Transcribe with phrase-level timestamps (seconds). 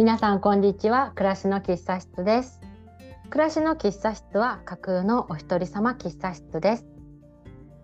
[0.00, 1.12] 皆さんこんにちは。
[1.14, 2.62] 暮らしの喫茶室です。
[3.28, 6.86] 暮らしの喫茶室は架空のお一人様喫茶室です。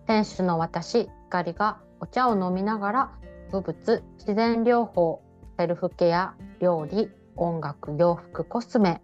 [0.07, 3.11] 店主の私光がお茶を飲みながら
[3.53, 5.21] 動物自然療法
[5.59, 9.03] セルフケア料理音楽洋服コスメ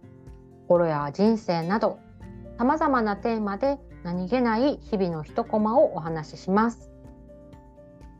[0.67, 1.99] 心や人生など
[2.57, 6.89] さまざまなテーマで何気ない日々の一コマをお話しします。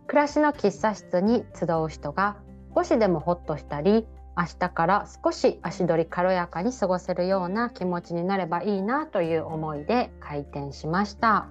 [0.05, 2.37] 暮らしの喫茶室に集う人が
[2.75, 4.05] 少しでもホッとしたり
[4.35, 11.47] 明日から少し足取り軽やかに過ごせるような気持ちになればいいなという思いで開店しました。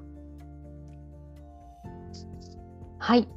[2.99, 3.29] はい、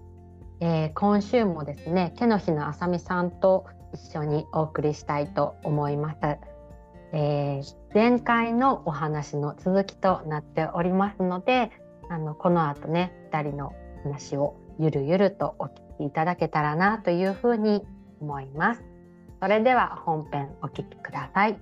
[0.60, 6.18] えー、今週もですね毛の日のあさみさんと一緒にお送りしたいと思います、
[7.14, 11.72] えー、前回のお話の続きとなっておりますので
[12.10, 17.84] あのこの後ね2人の話をゆるゆるとお聞きいただけたらなというふうに
[18.22, 18.95] 思います。
[19.46, 21.60] それでは本編お聞きください。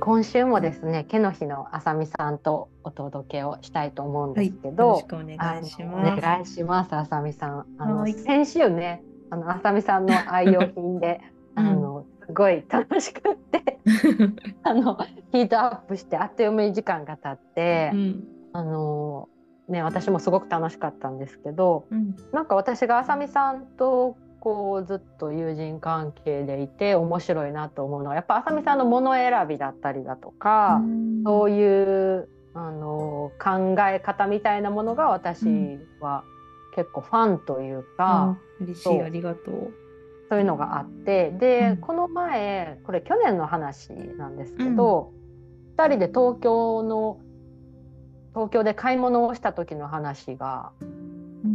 [0.00, 6.18] 今週もですね、毛の日のあさみさんとお届けをしたいと思うんですけど、はい、よろしくお願いします。
[6.18, 7.66] お願いします、あさみさん。
[7.78, 11.20] あの、先週ね、あのあさみさんの愛用品で、
[11.54, 11.87] あの
[12.26, 13.78] すごい楽しくって
[14.62, 14.98] あの
[15.32, 19.28] ヒートアップしてあっという間に時間が経って、うん、あの
[19.68, 35.46] ね私もすごく楽しかったんですけど、うん、なんか私があさみさんとこうずっと友人関係でいて面白いなと思うのはやっぱあさみさんのもの選びだったりだとか、うん、そういうあの考え方みたいなものが私
[36.00, 36.24] は
[36.74, 39.72] 結構ファンというか、うん、嬉しいありがとう
[40.28, 45.12] そういうのがあってで、うん、この前これ去年の話なんですけど、
[45.78, 47.18] うん、2人で東京の
[48.34, 50.72] 東京で買い物をした時の話が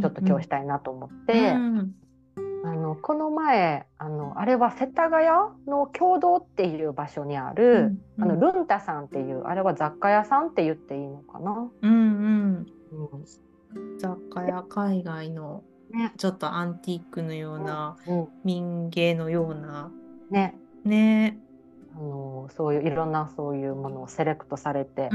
[0.00, 1.94] ちょっと今日したいなと思って、うん。
[2.36, 5.26] うん、あのこの前あのあれは世田谷
[5.66, 8.24] の共同っていう場所にある、うん。
[8.24, 11.70] うん、あのルンタさんっていうあれは雑貨屋さんって言っていいのかな？
[11.82, 11.92] うん。
[11.92, 12.66] うん。
[13.98, 15.62] 雑貨屋海外の
[15.94, 19.92] ね、ちょっとアンティークのような、うん、民芸のような。
[20.30, 20.56] ね。
[20.84, 21.38] ね。
[21.96, 25.10] あのそういういろんなそういうものをセレクトされて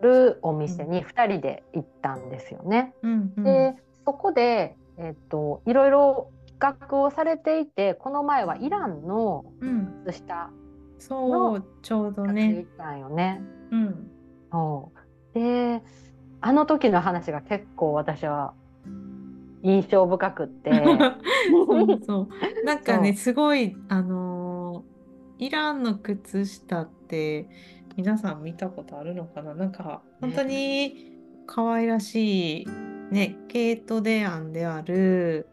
[0.00, 2.94] るお店に2人で行ったんですよね。
[3.02, 9.44] うんうん、でそこで、えーと、いろいろ企画をされていてこの前はイランの
[10.06, 10.50] 靴下
[11.10, 12.54] の、うん、ちょうどね。
[12.54, 13.42] 行ったんよね。
[13.72, 14.10] うん、
[14.52, 14.92] そ
[15.34, 15.34] う。
[15.34, 15.82] で
[16.40, 18.54] あの時の話が結構私は
[19.62, 20.70] 印象深くって。
[20.74, 22.28] そうそ
[22.62, 24.84] うなんかねすごいあの
[25.38, 27.48] イランの靴下って
[27.96, 29.54] 皆さん見たことあるのかな？
[29.54, 31.12] なんか本当に
[31.46, 32.66] 可愛らしい
[33.10, 35.48] ね毛糸で編んである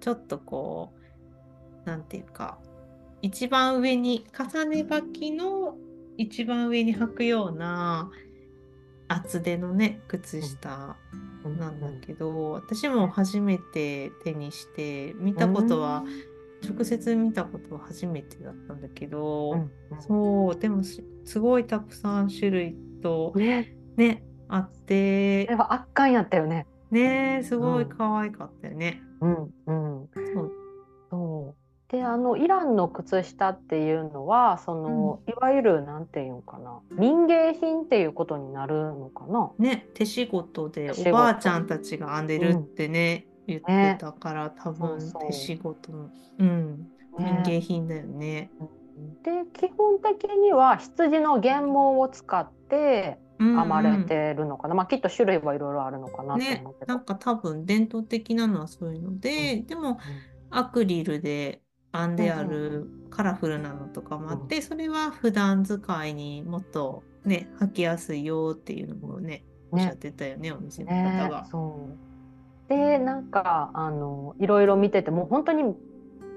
[0.00, 0.92] ちょっとこ
[1.84, 2.58] うなんていうか
[3.22, 5.76] 一番上に重ね履きの
[6.16, 8.10] 一番上に履くような
[9.12, 10.96] 厚手のね靴下
[11.58, 16.04] なんだけど、私も初めて手にして見たことは、
[16.62, 19.70] 直接見たことは初めてだったんだけど、うん
[20.00, 26.66] そうでもすごいたくさん種類とね、ね、あってそれは圧巻やったよね。
[26.90, 29.02] ねすごい可愛かったよね。
[29.20, 29.34] うん、
[29.66, 29.72] う
[30.04, 30.52] ん、そう。
[31.10, 31.59] そう
[31.90, 39.50] であのイランの靴下っていうのはその、うん、いわゆるなんていうかな民芸品っていうことになるのかな？
[39.58, 46.86] ね手仕事でおばあちゃんたちが編んでるってね、うん、言ってたから、ね、多分手仕事のうん、
[47.18, 48.50] 民芸品だよね。
[49.22, 59.98] で基本的には羊の原毛を使って編まれてるのかな、うんうん、まあきっと種類はいろいろあるのかなと思ってね、なんか多分伝統的なのはそういうので、うん、でも
[60.50, 61.62] アクリルで
[61.92, 71.48] 編んであるカラフルなのとかもあって、それは普段使いにもっとね履きやすいよっていうのもねおっしゃってたよね、ね、お店の方が。
[72.68, 75.74] ね、でなんかあのいろいろ見ててもう本当に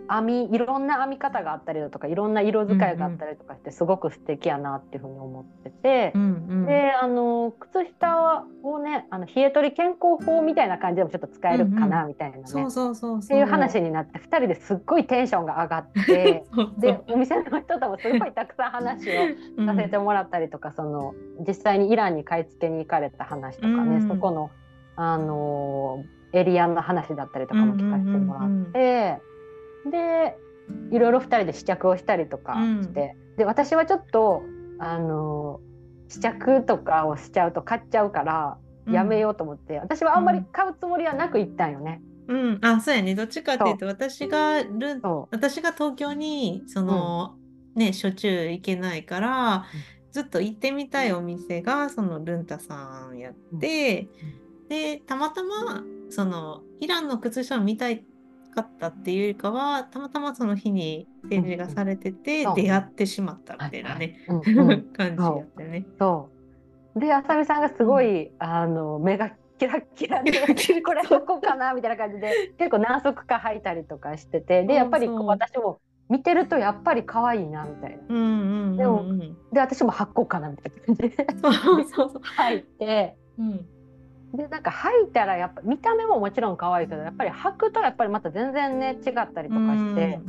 [0.10, 6.26] 編みいろんな編み方があったりだとかいろんな色使いがあったりとかしてすごく素敵やなっていうふうに思ってて、うんう
[6.64, 16.44] ん、であの靴下をねあの冷え取り健康法みたいな感じでもちょっと使えるかなみたいなね、そうそうそうっていう話になって2人ですっごいテンションが上がって
[16.78, 21.14] でお店の人ともすごいたくさん話をさせてもらったりとか、うん、その
[21.48, 24.52] 実際にイランに買い付けに行かれた話とかね、うんうん、そこの
[24.96, 26.04] あの
[26.34, 28.46] エリアの話だったりとかも聞かせてもらって。
[28.46, 29.33] うんうんうんうん
[29.90, 30.38] で
[30.92, 34.44] いろいろ2人で試着をしたりとかして、で私はちょっと
[34.80, 35.60] あの
[36.08, 38.58] 試着とかをしちゃうと買っちゃうから
[38.88, 42.02] やめようと思って、私はあんまり買うつもりはなく行ったんよね。
[42.28, 43.16] うん、あ、そうやね。
[43.16, 44.64] どっちかっていうと、私が
[45.32, 47.36] 私が東京に、その、
[47.76, 49.66] ね、しょっちゅう行けないから、
[50.12, 54.08] ずっと行ってみたいお店が、そのルンタさんやって、
[54.70, 58.06] で、たまたま、その、イランの靴下を見たい
[58.54, 64.20] かったっていうよりかは、たまたまその日に展示がされてて、出会ってしまったみたいなね、
[64.96, 65.86] 感じやったよね。
[66.00, 66.30] そ
[66.96, 67.00] う。
[67.00, 70.32] であさみさんがすごい、あの目がキラッキラで
[70.82, 75.80] これ履こうかなみたいな感じで 結構何足か履いたりとかしててでやっぱりこう私も
[76.10, 77.98] 見てるとやっぱり可愛いなみたいな。
[78.10, 79.20] うんうんうんでもうん。
[79.52, 81.28] で私も履こうかなみたいな感じで。
[81.42, 82.22] そうそうそう。
[82.38, 83.66] 履いてうん。
[84.34, 90.20] でなんか履いたらやっぱ見た目ももちろん可愛いけどやっぱり履くとやっぱりまた全然ね違ったりとかして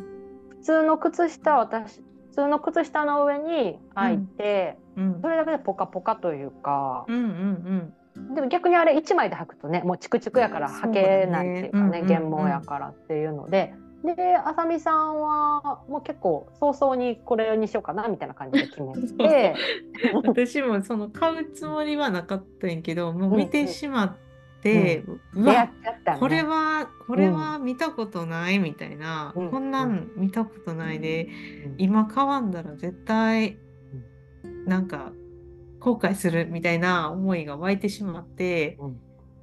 [0.51, 2.03] 普通の靴下私普
[2.35, 7.05] 通の靴下の上に履いて、うん、それだけでポカポカというか。
[7.09, 13.75] うんうんでも逆にあれ1枚で履くとねもうチクチクやから履けないっていうかねそうだね原毛やからっていうので
[14.05, 19.55] であさみさんはもう結構早々にこれにしようかなみたいな感じで決めて。
[20.13, 20.29] うん。
[20.29, 24.17] 私もその買うつもりはなかったんやけど、もう見てしまっ
[24.61, 26.21] て、う出会っわ、ちゃったね。
[26.21, 29.51] これは、これは見たことないみたいな、うん。
[29.51, 31.29] こんなん見たことないで、
[31.67, 31.75] うん。
[31.79, 33.59] 今買わんだら絶対、
[34.67, 35.13] なんか、
[35.81, 38.79] 後悔するみたいな思いが湧いてしまって、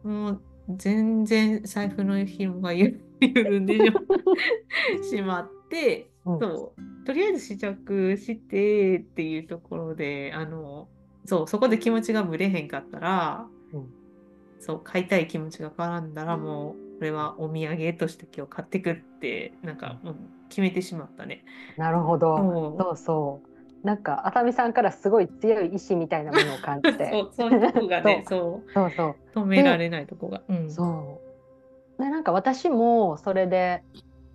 [0.03, 0.41] もう
[0.77, 3.77] 全然財布の紐がゆ緩んで
[5.09, 6.39] しまって、うん。
[6.39, 7.05] そう。
[7.05, 10.87] とりあえず試着してっていうところであの
[11.25, 13.93] そうそこで気持ちがぶれへんかったら、うん。
[14.59, 20.15] そう買いたい気持ちが絡んだらもうこれはお土産として今日買ってくってなんかもう
[20.49, 21.43] 決めてしまったね。
[21.77, 22.37] なるほど。
[22.77, 23.50] そうそう
[23.83, 27.09] なんかあさみさんからすごい強い意志みたいなものを感じて。
[27.11, 28.71] そうそういうとこがねそう。
[28.73, 28.91] そう。
[28.91, 30.41] そう止められないとこが。
[30.47, 30.71] うん。
[30.71, 31.19] そ
[31.99, 32.01] う。
[32.01, 33.83] でなんか私もそれで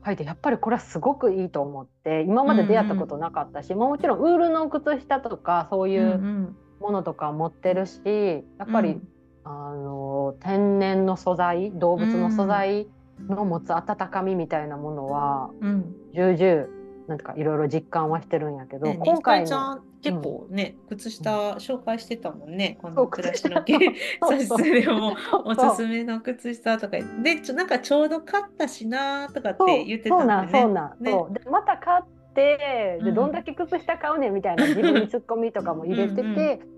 [0.03, 6.57] 履いてやっぱりこれはすごくいいと思って今まで出会ったことなかったし、もちろんウールの靴下とかそういうんううん。
[6.81, 9.09] ものとか持ってるしやっぱり、うん。
[9.45, 12.89] あの天然の素材動物の素材
[13.29, 15.95] の持つ温かみみたいなものはうん。
[16.13, 16.76] 重々
[17.09, 23.75] なんかいろいろ実感はしてるんやけど、ね今回ちゃのん結構ね、靴下紹介してたもんね、こそうの暮らしの系。
[24.23, 26.97] そう素質でもおすすめの靴下とか。
[27.23, 30.61] でちょなんかちょうど買ったしなとかって言ってたんでね。
[30.63, 32.05] そうなそうでまた買っ
[32.35, 33.05] てうん。
[33.07, 36.77] でどんだけ靴下買うねんみたいな自分にツッコミとかも入れててうんうん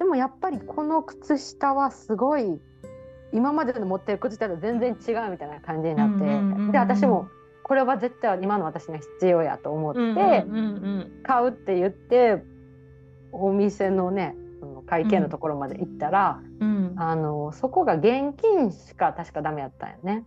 [0.00, 2.58] でもやっぱりこの靴下はすごい
[3.32, 7.28] 今までの持ってる靴下と全然違うみたいな感じになって、うんうんうんうんで私も
[7.70, 12.42] これは絶対今の私には必要やと思って、うんうんうん買うって言って
[13.30, 14.34] お店のね
[14.86, 16.94] 会計のところまで行ったら、うん。
[16.96, 20.24] あのそこが現金しか確かダメやったんよね。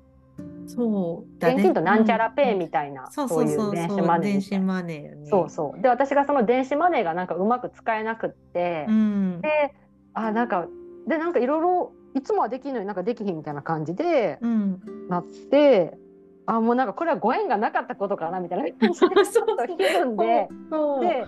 [0.67, 1.55] そうだね。
[1.55, 3.57] 現金となんちゃらペイみたいな、そうそいそうう。
[3.57, 4.59] そうう電子マネー電子。
[4.59, 5.29] マネーよね。
[5.29, 5.81] そうそう。
[5.81, 9.41] で私がその電子マネーがなんかうまく使えなくって、うん。
[9.41, 9.75] で
[10.13, 10.67] あなんか
[11.09, 14.81] でなんかいろいろいつもはできんのになんかできひんみたいな感じでうん。
[15.09, 15.97] なって
[16.45, 18.63] あもうなんかこれはご縁がなかったことかなみたいな。
[18.77, 20.49] 感じでちょっとひるんで。
[20.69, 21.25] そうで、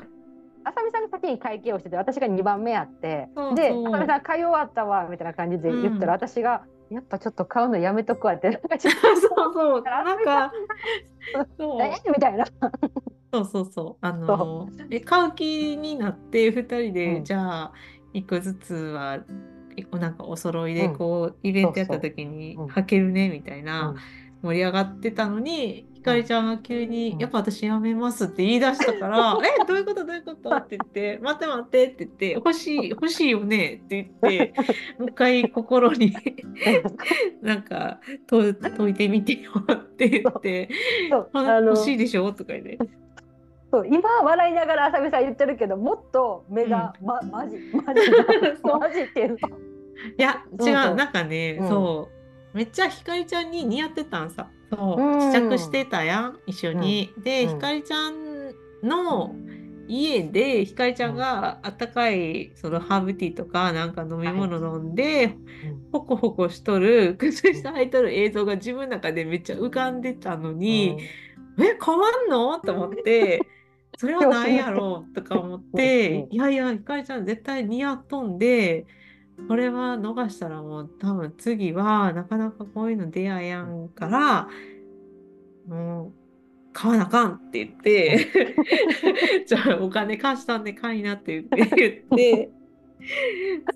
[0.63, 6.19] あさんが先に会計をしてて、私が2番目やって、そうで、そうあさん買い終わったわみたいな感じで言ったら、うん。
[6.19, 9.81] 私がやっぱちょっと買うのやめとくわって、なんかちょっそうそう。
[9.83, 10.51] なんか
[11.57, 12.11] そう。
[12.11, 12.45] みたいな。
[13.33, 14.05] そうそうそう。
[14.05, 17.23] あのえ買う気になって2人で、うん。
[17.23, 17.73] じゃあ
[18.13, 19.19] 1個ずつは
[19.91, 20.95] なんかお揃いでうん。
[20.95, 22.79] こう、イベントやった時にそうそう。
[22.79, 22.83] うん。
[22.83, 23.95] 履けるねみたいな、うん
[24.45, 27.19] 盛り上がってたのにひかりちゃんが急に、うん。
[27.19, 30.05] やっぱ私やめますって言い出したから、 えどういうこと？
[30.05, 30.55] どういうこと？
[30.55, 34.53] って言って待って待ってって言って欲しい欲しいよねって言って
[34.99, 36.15] もう一回心に
[37.41, 40.69] なんか問解いてみてよって言って
[41.11, 42.31] 欲しいでしょ？
[42.31, 42.77] とか言って。
[43.71, 43.87] そう。
[43.87, 48.01] 今笑いながらあさみさん言ってるけど、もっと目が、まマジマジ
[48.63, 49.37] マジっていうの。
[50.17, 50.95] いや違う。
[50.95, 51.67] なんかね、うん。
[51.67, 52.14] そう
[52.55, 54.49] めっちゃひかりちゃんに似合ってたんさ。
[54.71, 55.01] そう。
[55.01, 55.21] うん。
[55.31, 57.49] 試着してたやん一緒に、でうん。
[57.49, 59.35] ひかりちゃんの
[59.87, 65.35] 家でひかりちゃんがあったかいそのハーブティーとかなんか飲み物飲んで、
[65.91, 70.97] ホコホコしとる靴下履いとる映像が自分の中でめっちゃ浮かんでたのに、
[71.59, 72.59] え変わんの？
[72.59, 73.41] と思って
[73.97, 75.71] それは何やろうとか思っ うん。
[75.71, 78.85] ていやいやひかりちゃん絶対似合っとんで
[79.47, 84.47] これは逃したらもう多分次はなかなかこういうの出会えやんから
[85.67, 86.13] もう
[86.73, 88.27] 買わなあかんって言って、
[89.47, 92.51] じゃあお金貸したんで買いなって言って言って、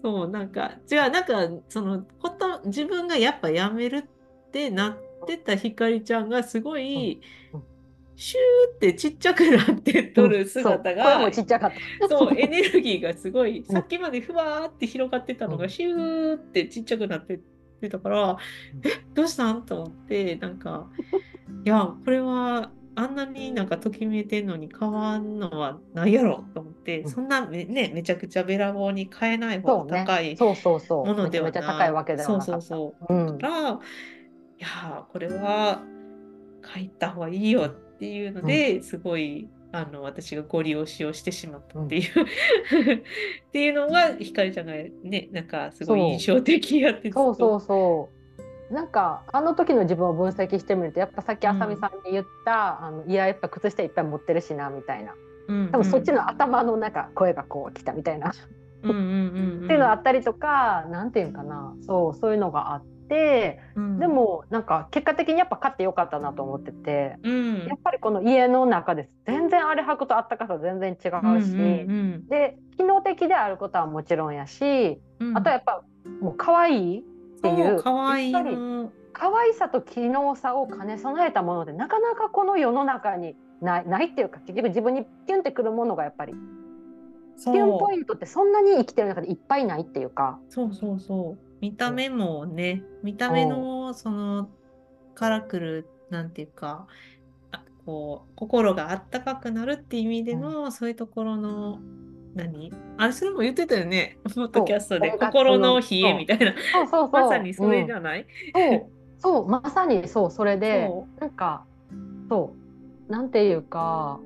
[0.01, 7.21] そうなんか違うなんかそのこと自分がやっぱやめるってなってたひかりちゃんがすごい
[7.53, 7.59] うん。
[7.59, 7.78] うん
[8.21, 10.83] シューってちっちゃくなってとる姿そう。
[10.83, 11.71] これがもちっちゃかっ
[12.01, 12.09] た。
[12.09, 15.59] そうエネルギーがすごいさっきまでふわーって広がってたのうん。
[15.61, 17.39] がシューってちっちゃくなってっ
[17.81, 18.37] てたから
[18.83, 19.63] えどうしたん？
[19.65, 20.89] と思ってなんか
[21.65, 27.09] いやこれはあんなになんかときめいてんのに変わんのはないやろと思ってうん。
[27.09, 29.91] そんなめねめちゃくちゃべらぼうに買えない方そうね。
[29.99, 31.05] が高いそうそうそう。
[31.05, 32.61] ものではめちゃめちゃ高いわけではそうなかった。
[32.61, 33.31] そうそうう。
[33.31, 33.37] ん。
[33.37, 33.73] だからい
[34.61, 35.81] やーこれは
[36.73, 48.09] 書いた方がいいよっていうのですごいあの私がご利用しをしてしまったっていう、 っていうのがひかりちゃんがねなんかすごい印象的やってそうそうそ
[48.69, 48.73] う。
[48.73, 55.13] なんかあの時の自分を分析してみるとやっぱさっきあさみさんに言った、あのいややっぱ靴下いっぱい持ってるしなみたいな。
[55.47, 58.31] うん多分そっちの頭の中声がこう来たみたいな、
[58.83, 59.65] うんうんうんうん。
[59.65, 61.75] っていうのがあったりとかなんていうんかな。
[61.81, 62.98] そうそういうのがあって
[63.75, 63.99] うん。
[63.99, 67.17] でもなんか結果的にやっぱ買ってよかったなと思ってて。
[67.23, 67.65] うん。
[67.67, 75.27] やっぱりこの家の中です全然あれ履くとあったかさ全然違うし、うんで機能的であることはもちろんやし、うん。
[75.29, 75.83] うんあとはやっぱ
[76.21, 77.03] もう可愛いっ
[77.41, 78.31] ていうかわい。
[79.11, 86.33] 可愛さと機能さを兼ね備えたものでなかなかこの世の中にないないっていうか結局自分にキュンってくるものがやっぱり
[87.35, 90.39] そキュンポうイントってそんなに生きてる中でいっぱいないっていうか。
[90.49, 94.49] そうそうそう見た目もね見た目のその
[95.15, 96.87] からくるなんていうか
[97.51, 101.79] あこう心があったかくなるっていう意味での、そういうところの
[102.35, 102.71] 何？
[102.97, 104.17] あれそれも言ってたよね。
[104.23, 105.11] ポッドキャストで。
[105.11, 106.53] 心のの冷えみたいな。
[106.71, 107.09] そうそうそう。
[107.11, 108.85] まさにそれじうんゃない、 そう。
[109.19, 109.47] そう。
[109.47, 110.31] まさにそう。
[110.31, 111.65] それでそなんか
[112.29, 112.53] そ
[113.07, 113.11] う。
[113.11, 114.19] なんていうか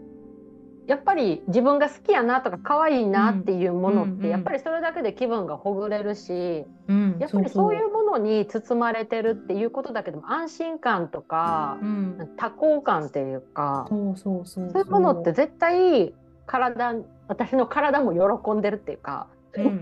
[0.88, 4.32] やっぱり自分が好きやなとか可愛いなっていうものって、うんうんうん。
[4.32, 14.70] やっぱりそれだけで気分がほぐれるし、うん、やっぱりそういうものに包まれてるっていうことだけでも安心感とかう、ん、多幸感っていうかそうそうそう。
[14.72, 16.14] そういうものって絶対
[16.46, 16.96] 体
[17.28, 19.78] 私の体も喜んでるっていうか、うん。
[19.78, 19.80] っ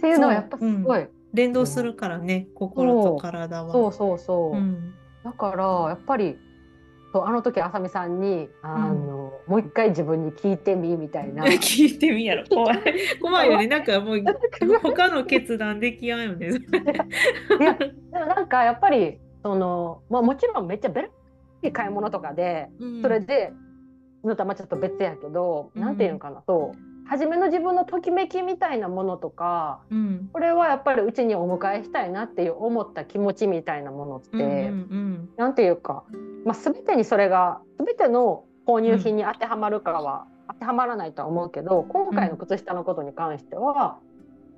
[0.00, 3.72] ていうのはやっぱすごい、連動するからね、心と体は。
[3.72, 4.94] そうそうそう、うん。
[5.22, 6.38] だからやっぱり
[7.12, 12.44] そうあの時あさみさんにあの、もう一回自分に聞いてみみたいな 聞いてみやろ。
[12.48, 12.78] 怖い。
[13.20, 13.66] 怖いよね。
[13.66, 14.22] なんかもう
[14.82, 16.48] 他の決断できやんよね。
[16.48, 21.10] いやでもなんかやっぱりその、まあ、もちろんめっちゃベル
[21.62, 23.52] い買い物とかでうんそれで
[24.24, 30.30] のとはまあちょっと別やけど、うんなんていうのかなそう初めの自分のときめきみたいなものとかうん。
[30.32, 36.04] これはやっぱりうちにお迎えしたいなっていう思った気持ちみたいなものって、うんうんなんていうか、
[36.44, 43.98] まあ、全てにそれが全ての購入品に当てはまるかは、当てはまらないとは思うけど今回の靴下のことに関しては、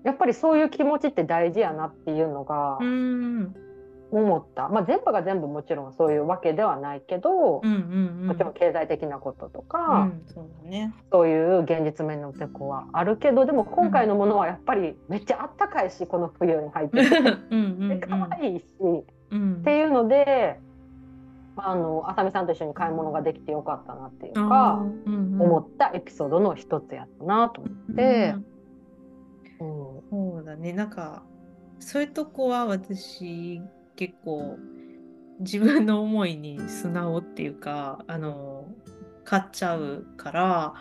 [0.05, 2.79] やっぱりそういう気持ちって大事やなっていうのが
[4.19, 7.73] 思った、まあ、全部が全部もちろんそういうわけではないけど、うん
[8.23, 10.95] うんもちろん経済的なこととうか、んそうだね。
[11.11, 17.09] そういう現実面のてこはあるけどでも今回のものはやっぱりめっちゃあったかいしこの冬に入って。
[17.09, 17.17] て
[17.51, 18.65] うんうんで可愛いし。
[19.31, 19.55] うん。
[19.61, 20.61] っていうので、
[21.57, 25.43] あの、あさみさんと一緒に買い物ができてよかったなっていうあか、ーうんうん。
[25.43, 28.35] 思ったエピソードの一つやったなと思って。
[29.61, 29.67] う、ん。
[29.95, 30.35] うん。
[30.37, 30.73] そうだね。
[30.73, 31.23] なんか
[31.79, 33.61] そういうとこは私
[33.97, 34.59] 結構
[35.41, 38.67] 自分の思いに素直っていうかあの
[39.25, 40.75] 買っちゃうから。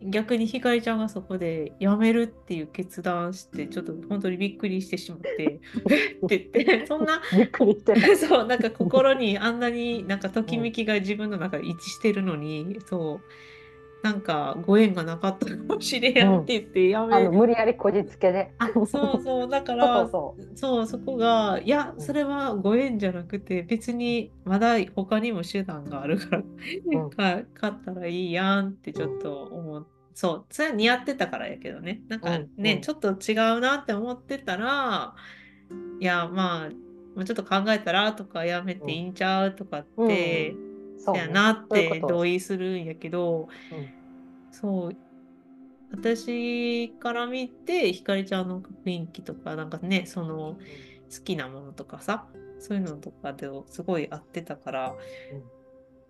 [0.00, 7.20] 逆にひかりちゃんがそこで辞めるっていう決断してちょっと本当にびっくりしてしまってえ って言ってそんな。
[8.16, 13.20] そうなんか心にあんなになんかときめきが自分の中で一致してるのにそう
[14.02, 18.52] なんかご縁がなかったかもしれんって言ってやあめの無理やりこじつけで。
[18.58, 18.86] あそう
[19.22, 19.48] そう。
[19.48, 20.56] だかそうらそう。
[20.56, 26.42] そうそこがいやうんそれはご縁じゃなくて別にまだ他にも手段があるから、
[26.86, 27.10] うん。
[27.10, 30.44] か買ったらいいやんってちょっと思う、そう。
[30.50, 32.02] それは似合ってたからやけどね。
[32.08, 32.80] なんかうんね、うん。
[32.80, 35.14] ちょっと違うなって思ってたら
[36.00, 40.67] いやまあもうちょっと考えたらとかやめていいんちゃうとかって、うんそ
[40.98, 43.88] そうやなって同意するんやけど、うん
[44.50, 44.96] そう
[45.90, 50.58] 私から見てひかりちゃんの雰囲気とかなんかねその
[51.10, 52.26] 好きなものとかさ
[52.58, 54.94] そういうのとかですごい合ってたから、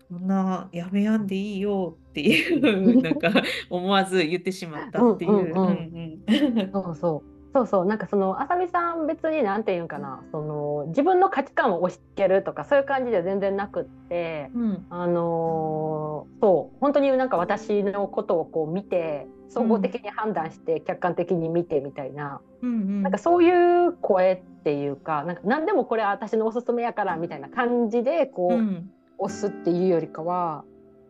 [0.09, 3.31] そんなやめやんでいいよっていう なんか
[3.69, 5.31] 思わず言ってしまったっていう。
[5.31, 6.23] うんうんうん。
[6.27, 7.85] うんうんそうそそうそう。
[7.85, 10.23] なんかそのあさみさん別に何て言うんかな。
[10.31, 16.77] その自分の価値観を押し付けるとかそういう感じでは全然なくって、うん、あのー、そう。
[16.79, 30.63] 本当になんか私のことをこう見て総合的に判断して客観的に見てみたいな、うんうん、なんかそういう声っていうかなんか何でもこれは私のおすすめやからみたいな感じでこう、うん、押すっていうよりかは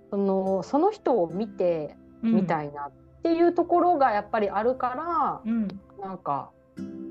[0.09, 2.91] そのその人を見てみたいなっ
[3.23, 5.67] ていうところがやっぱりあるから、うん、
[6.01, 6.51] なんか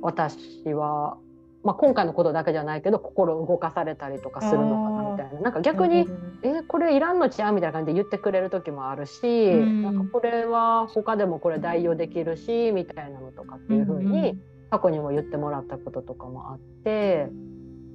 [0.02, 1.18] 私は、
[1.62, 5.40] まあ、今回のことだけじゃないけど心動かされたりとかするのかなみたいな。
[5.40, 6.09] なんか逆に
[6.42, 14.38] 「えこれいらんのちゃう?」みたいな感じで言ってくれる時もあるし、うん、なんかこれは他でもこれ代用できるしみたいなのとかっていう風に
[14.71, 17.30] 過去にも言ってもらったこととかもあって。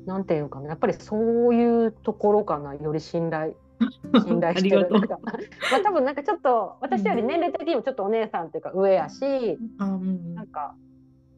[0.05, 0.67] なんていうかな。
[0.67, 2.75] やっぱりそういうところかな。
[2.75, 3.55] より信頼
[4.25, 9.25] 信頼してるまあ多分なんかちょっと私より年齢的にもちょっとお姉さんっていうか上やし、
[9.79, 10.75] うん、なんか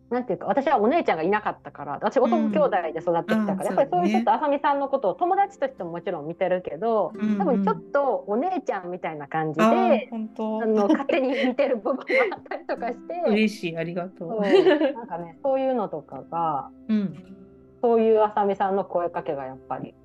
[0.09, 14.41] なんていうか私はお姉ちゃんがいなかったから私男兄弟で育ってきたから、うん、やっぱりそういうちょっとあさみさんのことを友達としてももちろん見てるけど、うん、多分ちょっとお姉ちゃんみたいな感じで、あの勝手に見てる部分もあったりとかして嬉しいありがとう。
[14.41, 17.35] なんかねそういうのとかが、うん、
[17.81, 19.95] そういうあさみさんの声かけがやっぱり、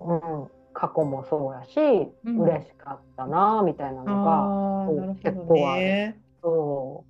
[0.00, 6.14] うん、過去もそうやし、うん、嬉しかったなみたいなのが結構ある。
[6.42, 7.04] そ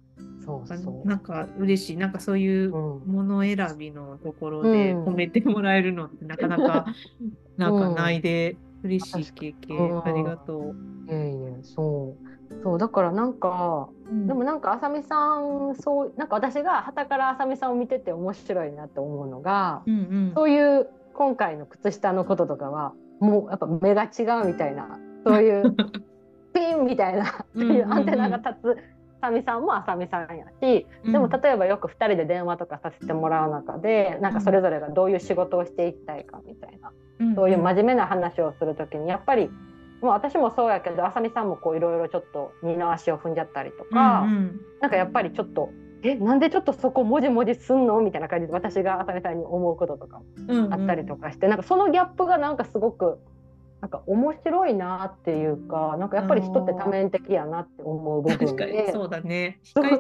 [0.65, 1.09] うそうそう。
[1.09, 1.97] なんか嬉しい。
[1.97, 6.87] なんかそういうもの選びのところで褒めてもらえるのってなかなか
[7.57, 10.63] なんかないで嬉しい経験、ありがとう。
[11.09, 12.31] いえいえそう。
[12.63, 25.75] そうだからなんか、うん、でもなんかあさみさんそうなんか私がはたからあさみさんを見てて面白いなと思うのが、うんうん、そういう今回の靴下のこととかはもうやっぱ目が違うみたいな そういう
[26.53, 28.79] ピンみたいなっていうアンテナが立つ
[29.23, 39.51] あさみさんもあさみさんやしでも例えばよく2人で電話とかさせてもらう中でなんかそれぞれがどういう仕事をしていきたいかみたいな、そういう真面目な話をする時にやっぱり
[40.01, 45.71] もう私もそうやけどあさみさんもこういろいろちょっと二の足を踏んじゃったりとか、うんうん、なんかやっぱりちょっと
[46.03, 48.01] えなんでちょっとそこもじもじすんの？
[48.01, 50.23] みたいな感じで私があさみさんに思うこととか
[50.71, 53.19] あったりとかして、うんうん、なんかそのギャップがなんかすごく
[53.81, 58.93] なんか面白いなっていうかなんかやっぱり人って多面的やなって思う部分で。
[58.93, 59.61] そうだね。
[59.65, 59.91] 急に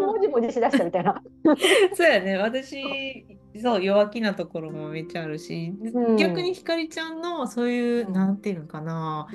[0.00, 1.22] もじもじしだしたみたいな。
[1.94, 2.38] そうやね。
[2.38, 3.24] 私
[3.62, 9.28] そう弱気なところもめっちゃあるし、うん、逆にひかりちゃんのそういうなんていうのかな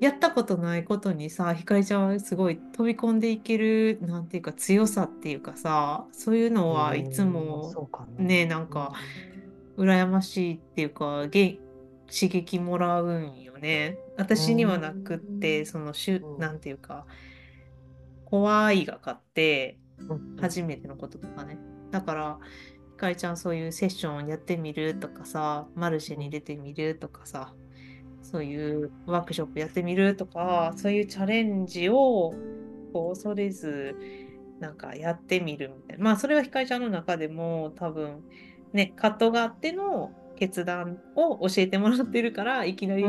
[0.00, 8.92] やったことないことにさひかりちゃんはすごい飛び込んでいけるなんていうか強さっていうかさそういうのはいつもねなんか
[9.76, 11.58] 羨ましいっていうか刺
[12.28, 13.98] 激もらうんよね。
[14.16, 17.06] 私にはなくってそのしゅなんていうか
[18.24, 19.78] 怖いが勝って
[20.40, 21.58] 初めてのこととかね。
[21.90, 22.38] だから
[22.92, 27.52] ひかりちゃんそういうセッションやってみるとかさマルシェに出てみるとかさ
[28.22, 32.34] そういうワークショップやってみるとかそういうチャレンジを
[32.92, 33.96] こう恐れず
[34.60, 36.04] なんかやってみるみたいな。
[36.04, 38.22] まあそれはひかりちゃんの中でも多分
[38.72, 43.04] ね葛藤があっての決断を教えてもらってるからいきなり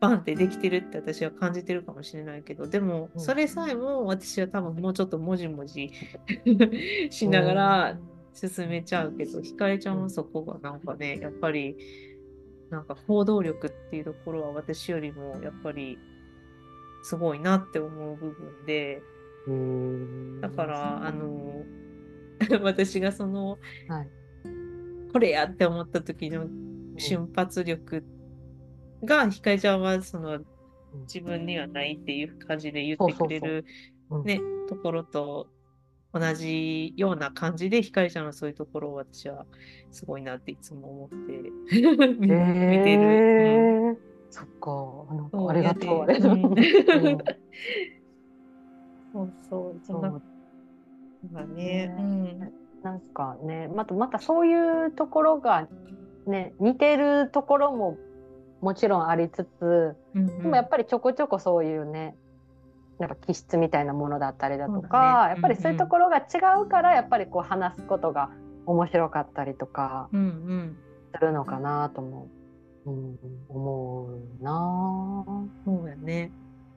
[0.00, 5.92] バンってできてるって私は感じてるかもしれないけどでもそれさえも私は多分もうちょっともじもじ
[7.10, 7.98] しながら
[8.34, 11.76] 進めちゃうけどひかりちゃんはそこがなんかねやっぱり
[12.70, 15.98] なんか行動力っていうところは私よりもやっぱり
[17.02, 19.02] すごいなって思う部分で
[20.40, 21.64] だからあの
[22.62, 24.08] 私がその、はい、
[25.12, 26.46] これやって思った時の
[26.96, 28.04] 瞬発力
[29.02, 30.40] が、ひかりちゃんはその
[31.02, 33.64] 自分にはないっていう感じで言ってくれる
[34.24, 35.48] ねところと
[36.12, 39.46] 同じような感じでひかりちゃんのそういうところを私は
[39.92, 41.16] すごいなっていつも思って
[42.18, 43.02] 見てる。
[43.02, 43.96] えー、
[44.30, 45.06] そっか。
[45.14, 46.14] なんかありがとう。
[49.12, 49.80] そうそう。
[49.84, 50.20] そんな
[51.32, 51.94] だね。
[51.98, 55.68] うん、なんかねまたまたそういうところが
[56.26, 57.98] ね似てるところも
[58.60, 62.16] もちろんありつつ、うんうん、でもやっぱりちょこちょこそういうね
[63.00, 66.22] なんか気質みたいなものだったりだとか、ね、やっぱりそういうところが違
[66.62, 68.30] うから、やっぱりこう話すことが
[68.66, 70.16] 面白かったりとかす
[71.20, 72.28] るのかなとも、
[72.84, 74.10] うん、思
[74.40, 75.24] うな。
[75.64, 76.30] そうやね。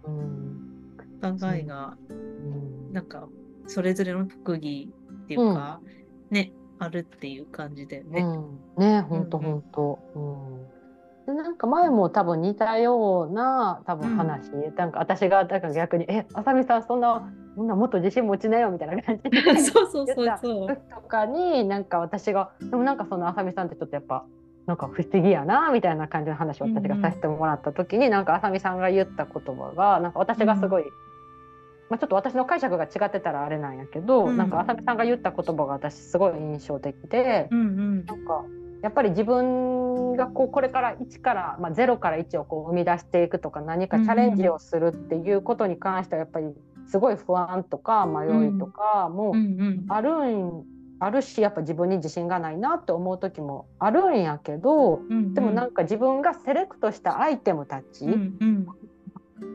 [0.05, 3.27] うん、お互いが、うん、なんか
[3.67, 8.21] それぞれの特技っていうか、うん、ねあるっていう感じでね。
[8.21, 9.99] うん、ね本当本当。
[10.15, 10.83] うん
[11.25, 20.77] でなんか前も多分似たような多分話、うん、なんか私がなんか逆に「えあさみさんそんなそんなもっと自信持ちなよ」みたいな感じで そうそうそうそう。
[20.93, 24.25] とかになんか私がでもなんかそのあさみさんってちょっとやっぱ
[24.65, 30.89] なんか不思議やなみたいな感じの話を私がさせてもらった時に、うんうん、なんかあさみさんが言った言葉がなんか私がすごい、うん、
[31.89, 38.45] まあ、ちょっと私の解釈が違ってたらあれなんやけど、うん、なんかあさみさんが言った言葉が私すごい印象的で、うんうん、なんか
[38.81, 39.83] やっぱり自分
[40.15, 46.53] がこうこれから1から、まあ、0から1をこう生み出していくとか何かチャレンジをするっていうことに関してはやっぱり
[46.88, 49.34] すごい不安とか迷いとかも
[49.88, 50.63] あるん
[50.99, 55.01] あるしやっぱ自分に自信がないなって思う時もあるんやけど、
[55.34, 58.06] でもなんか自分がセレクトしたアイテムたち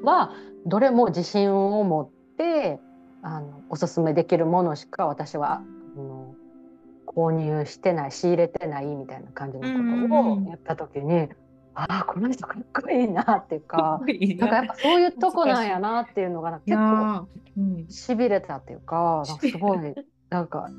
[0.05, 0.33] は
[0.67, 2.79] どれも自信を持って
[3.23, 5.63] あのおすすめできるものしか私は
[7.19, 11.29] 購入してない仕入れてないみたいな感じのことをやった時に、
[11.75, 14.07] ああこの人かっこいいなっていうかな。
[14.07, 17.29] んかやっぱそういうとこなんやなっていうのが結構
[17.89, 19.79] しびれたっていうかかすごい
[20.31, 20.71] なんか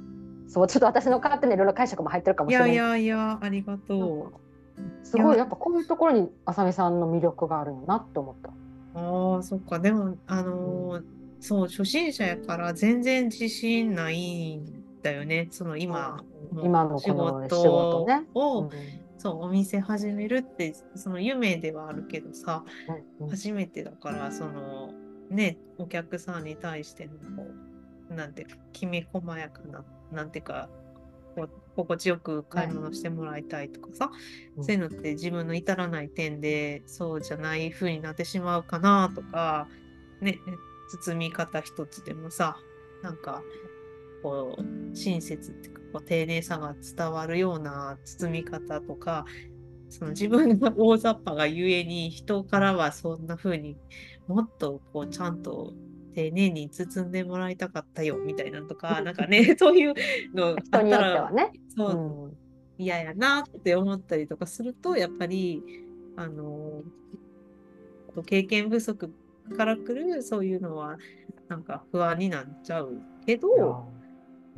[0.48, 2.72] そうちょっと私の勝手にいろいろ解釈も入ってるかもしれない。
[2.72, 4.34] いやいやいやありがとう。
[5.04, 5.44] すごいや。
[5.44, 8.50] っぱこういうところにあさみさんの魅力があるよなって思った。
[8.96, 9.80] ああそっか。
[9.80, 11.06] でもあのーうん、
[11.42, 15.48] そう初心者やから全然自信ないんだよね。
[15.52, 18.26] その今、うん、今の仕事ね。
[18.34, 18.70] を、うん、
[19.18, 22.64] そうお店始めるってその夢ではあるけどさ、
[23.30, 24.94] 初めてだからその
[25.30, 27.48] ねお客さんに対してのこ
[28.10, 30.70] うなんていうかきめ細やかななんていうか
[31.76, 34.12] 心地よく買い物してもらいたいとかさ、
[34.58, 39.68] うん、そういうのって自分の至らない点でそうじゃない風になってしまうかなとか
[40.22, 40.40] ね
[40.90, 42.58] 包み方一つでもさ
[43.04, 43.42] なんか
[44.22, 49.26] こう親切っていうかこう丁寧さが伝わるような包み方とか
[49.90, 53.76] その自分が大雑把がゆえに人からはそんな風に
[54.28, 55.74] もっとこうちゃんと
[56.14, 59.94] 丁寧に包んでもらいたかったよみたいなとか、 なんかね、そういう
[60.34, 62.38] のあったら、ね、そう、うん、
[62.78, 65.64] 嫌やなって思ったりとかすると、やっぱり、
[66.16, 66.84] あの、
[68.26, 69.14] 経験不足
[69.56, 70.98] からくるそういうのは、
[71.48, 73.88] なんか不安になっちゃうけど、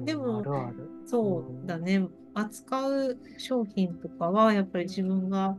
[0.05, 0.89] でも、あるある。
[1.05, 5.57] そうだね、扱う商品とかは、やっぱり自分が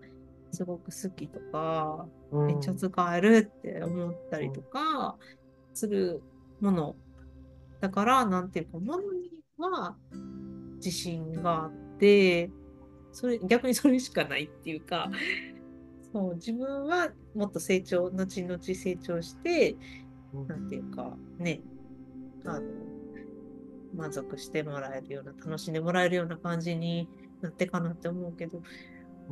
[0.50, 5.16] すごく好きとか、めっちゃ使えるって思ったりとか、
[5.74, 6.22] する
[6.60, 6.96] もの。
[7.80, 9.96] だからなんていうかものには
[10.76, 12.50] 自信があって
[13.12, 15.10] それ逆にそれしかないっていうか
[16.12, 19.76] そう自分はもっと成長後々成長して
[20.48, 21.60] なんていうかね
[22.44, 22.62] あの
[23.94, 27.08] 満足してもらえるような楽しんでもらえるような感じに
[27.40, 28.62] なってかなって思うけど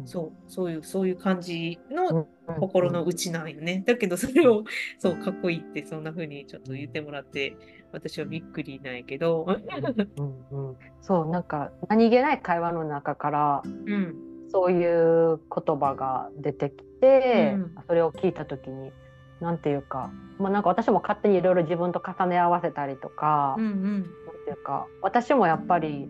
[0.05, 2.27] そうそういうそういう感じの
[2.59, 3.83] 心の内なんよね。
[3.87, 4.65] だけどそれを
[4.99, 7.57] そうかっこいいってそんな風にちょっと言ってもらって
[7.93, 9.47] 私はびっくりなんやけど。
[9.47, 10.69] うん。
[10.69, 14.15] うん、そうなんか何気ない会話の中から、うん、
[14.51, 18.93] そういう言葉が出てきて、うん、それを聞いた時に
[19.41, 24.07] 何て言うか、まあ、なんか私も勝手にいろいろ自分と重ね合わせたりとか、うん
[24.51, 26.09] いうか私もやっぱり。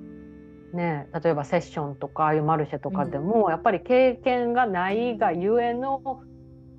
[0.72, 6.00] ね、例えばセッションとかああいうマルシェとかでも、うん、やっぱり経験がないがゆえの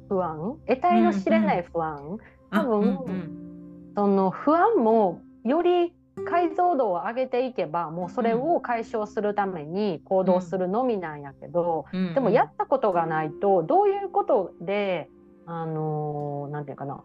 [0.07, 2.17] 不安得体の知れない不安、
[2.51, 5.93] 多分、うんうん、その不安もより
[6.25, 15.09] 解像度を上げていけばもうそれを解消するために行動するのみなんやけど、うん、でもやったことがないとどういうことで
[15.45, 17.03] あのー、て言うかな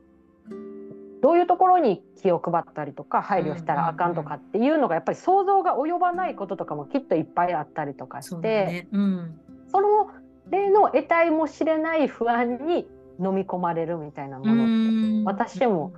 [1.22, 8.88] どういうところに気を配ったりとか配慮したらあかんとかっていうのがやっぱり想像が及ばないこととかもきっといっぱいあったりとかして、ね。
[8.92, 10.10] うん、その
[10.50, 12.86] 例の得体も知れない不安に
[13.18, 15.94] 飲み込まれるみたいなものって私も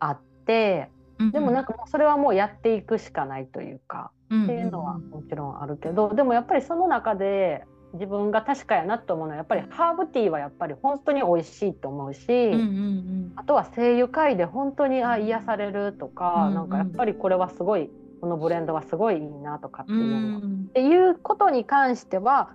[0.00, 0.90] あって、
[1.32, 22.50] でもなんかもうそれはもうやっていくしかないというか、っていうのはもちろんあるけどでもやっぱりその中で自分が確かやなと思うのはやっぱりハーブティーはやっぱり本当に美味しいと思うし、うんうんうん、あとは精油界で本当にあ癒されるとか、うんうん、なんかやっぱりこれはすごいこのブレンドはすごいいいなとかっていうの、うん、っていうことに関しては、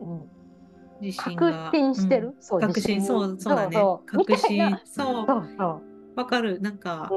[0.00, 3.02] うん、確信してる、うん、そう確信。
[3.02, 3.76] そうそうだね。
[4.06, 4.78] 確信。
[4.84, 5.26] そう。
[5.26, 5.82] そうそう。
[6.16, 6.60] わかる。
[6.60, 7.10] なんか、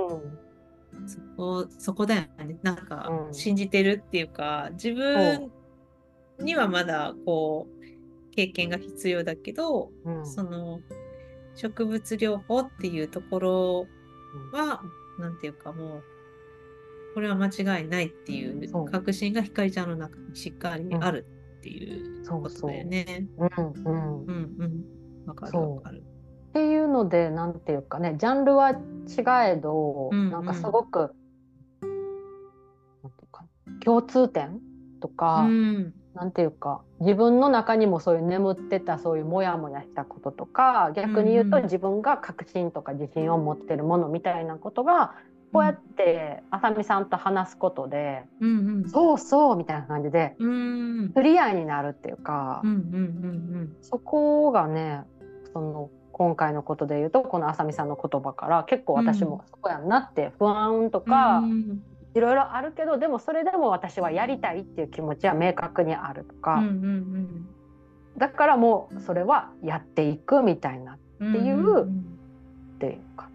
[1.06, 2.58] そこそこだよね。
[2.62, 5.52] なんか信じてるっていうか自分
[6.40, 10.80] にはまだこう経験が必要だけど、うん、その
[11.56, 13.88] 植物療法っていうところ
[14.52, 14.82] は、
[15.18, 16.04] うん、なんていうかもう
[17.14, 21.28] これは間違いないっていう確信がひかりちゃんの中にしっかりある
[21.60, 23.28] っていうことだよね。
[23.38, 24.26] うんうん。
[24.26, 25.28] うんうん。
[25.28, 26.04] わかるわかる。
[26.50, 30.32] っていうのでなんていうかねジャンルは違えど、うんうん。
[30.32, 31.12] なんかすごく
[33.84, 34.60] 共通点
[35.00, 41.64] とか、うんなんていうか自分の中にもそういう眠ってたそういうモヤモヤしたこととか逆に言うとうんうん。
[41.64, 45.16] 自分が確信とか自信を持ってるものみたいなことが
[45.52, 50.50] こうやってあさみさんと話すことで、うんそうそうみたいな感じでうん。
[50.50, 55.02] うんクリアになるっていうか、うんうんそこがね
[55.52, 61.82] その今回のことで言うとこのあさみさんの言葉から結構私もそうやんなって不安とうんか、うん
[62.16, 67.50] いろいろあるけどでもそれでも私はやりたいっていう気持ちは明確にあるとか、うんうん
[68.16, 72.20] だからもうそれはやっていくみたいなっうんていうん
[72.78, 73.28] ていうか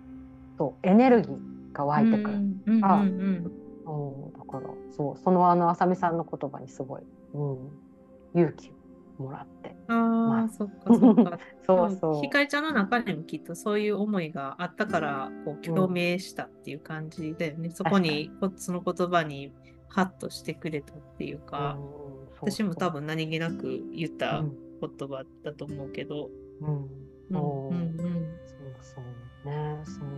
[0.57, 2.37] そうエネルギーが湧いてくる。
[2.37, 4.33] うんうんあうんうん。
[4.35, 7.03] だからそうそのあのあさみさんの言葉にすごい、
[7.35, 8.73] うん、勇気を
[9.19, 9.77] もらって。
[9.89, 11.39] ああ、そっかそっか。
[11.67, 12.23] そうそう。
[12.23, 17.71] ひかりちゃんの中にもきっとそういう思いがあったから、こう共鳴したっていう感じだよね。
[17.71, 19.53] そこに、こその言葉に
[19.89, 22.09] ハッとしてくれたっていうか、うん
[22.41, 24.57] 私も多分何気なく言ったうん。
[24.81, 26.31] 言葉だと思うけど。
[26.61, 26.77] うん。
[26.77, 26.89] うん。
[27.33, 27.97] そううん。
[27.97, 29.01] そうそ
[29.45, 29.49] う。
[29.51, 30.09] ねそう。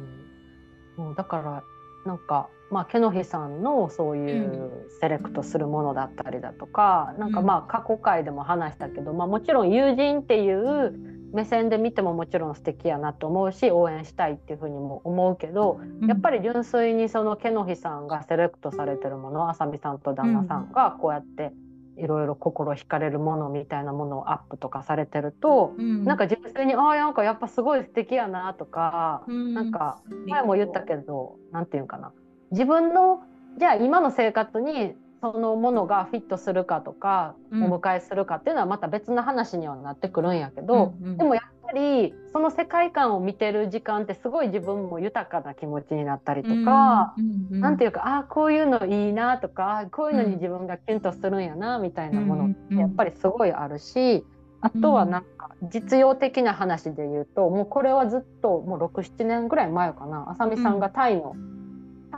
[0.96, 1.64] そうだから
[2.06, 10.94] なんかまあケノヒさんのそういうセレクトするものだったりだとか、なんかまあ過去回でも話したけど、まあ、もちろん友人っていう
[11.32, 16.08] 目線で見てももちろん素敵やなと思うし応援したいっていうふうにも思うけど、うん。
[16.08, 21.52] やっぱり純粋にそのケノヒさんがセレクトされてるものあさみさんと旦那さんがこうやって
[22.00, 26.04] いろいろ心惹かれるものみたいなものをアップとかされてると、うん。
[26.04, 29.54] なんか純粋にああなんかやっぱすごい素敵やなとか、うん。
[29.54, 32.12] なんか前も言ったけどなんていうんかな。
[32.50, 33.22] 自分の
[33.58, 37.64] じゃあ今の生活にそのものがフィットするかとか、うん。
[37.64, 41.16] お迎えするかっていうのはまた別の話にはなってくるんやけど、うんうん。
[41.18, 47.14] でもやっぱりその世界観を見てる時間ってすごい自分も豊かな気持ちになったりとか。
[47.16, 54.24] うんうんなんていうかああこういうのいいなとかこういうのに自分がキュンとするんやなみたいなものってやっぱりすごいあるし、
[54.62, 60.30] あとはなんか実用的な話で言うともうこれはずっともう67年ぐらい前かな。
[60.30, 61.34] あさみさんがタイの、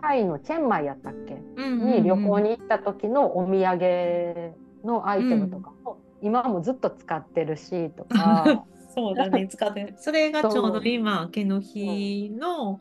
[0.00, 1.34] タイのチェンマイやったっけ？
[1.34, 9.94] に旅行に行った時のお土産のアイテムとかも、今もずっと使ってるしとか、 そうだね、使ってる。
[9.96, 12.80] それがちょうど今、毛の日の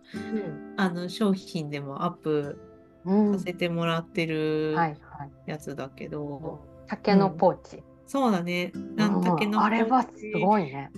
[0.78, 2.60] あの商品でもアップ
[3.06, 8.72] うんさせてもらってるはいはい、やつだけど、竹のポーチ、そうだね。
[8.96, 10.92] なんうん竹のあれはすポーチごいね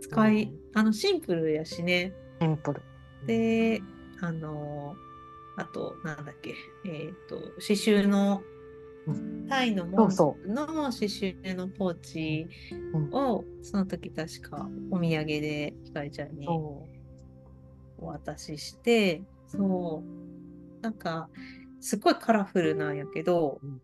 [0.00, 2.12] 使い、うんあのシンプルやしね。
[2.40, 2.82] シンプル。
[3.26, 3.82] で、
[4.20, 4.94] あの、
[5.56, 8.57] あと、なんだっけ、えっ、と、刺繍のう、
[9.48, 12.48] タイのモンの刺繍のポーチ
[12.92, 13.10] うん。
[13.12, 16.46] を、その時確かお土産でひかりちゃんに
[17.98, 21.28] お渡しして、そう、なんか、
[21.80, 23.80] すっごいカラフルなんやけど、うん。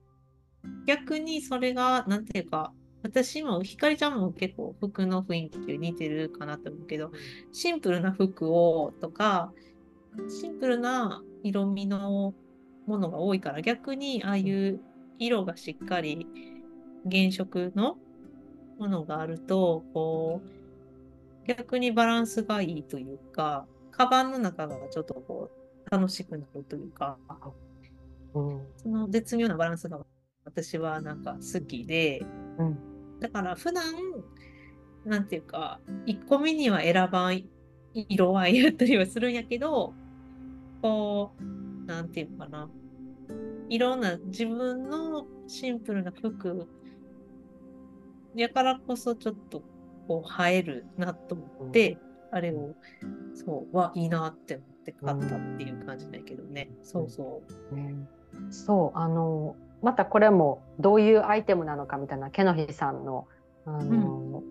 [0.86, 7.10] 逆にそれが、なんていうか、私も、ひかりちゃんも結構服の雰囲気に似てるかなと思うけど、
[7.52, 9.52] シンプルな服をとか、
[10.28, 12.34] シンプルな色味の
[12.86, 14.80] ものが多いから、逆にああいう
[15.18, 16.26] 色がしっかり
[17.10, 17.98] 原色の
[18.78, 27.18] ものがあると、こう、逆にバランスがいいというか、カバンの中がちょっとこう、楽しくなるというか、
[28.34, 30.00] うんその絶妙なバランスが
[30.44, 32.24] 私はなんか好きで、
[32.58, 33.84] うんだから普段、
[35.04, 37.44] なんていうか、1個目には選ばん
[37.94, 39.94] 色合いやったりはするんやけど、
[40.82, 42.68] こう、なんていうかな、
[43.68, 46.68] いろんな自分のシンプルな服
[48.34, 49.62] やからこそちょっと
[50.08, 51.98] こう映えるなと思って、
[52.30, 52.74] あれを、
[53.34, 56.70] そう、はいいなって思って買ったっていう感じだけどね。
[56.82, 57.74] そうそう。
[57.74, 57.94] ね
[58.50, 63.28] そうあのまたこれもどういうアイテムなのかみたいなケノヒさんの
[63.64, 64.42] あの、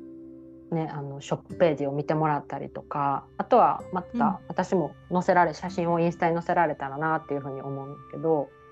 [0.72, 4.20] ね、あのショップページを見てもらったりとかあとはまうん。
[4.20, 8.63] た私も載せられ写真をインスタに載せられたらなっていうふうに思うんだけどうん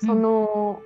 [0.00, 0.82] その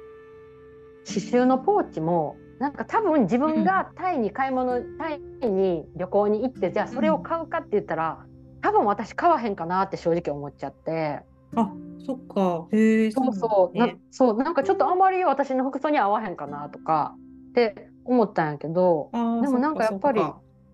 [1.07, 8.25] 刺繍のポーチもなんか多分自分がタイに買い物、タイに旅行に行ってじゃあそれを買うかって言ったら
[8.63, 11.21] 多分私買わへんかなって正直思っちゃって。
[11.57, 11.71] あ、
[12.05, 12.67] そっか。
[12.73, 14.01] へえ、そうそう、なね。
[14.11, 17.15] そうなんかちょっとあまり私の服装に合わへんかなとか
[17.51, 20.23] って思ったんやけど、でもなんかやっぱり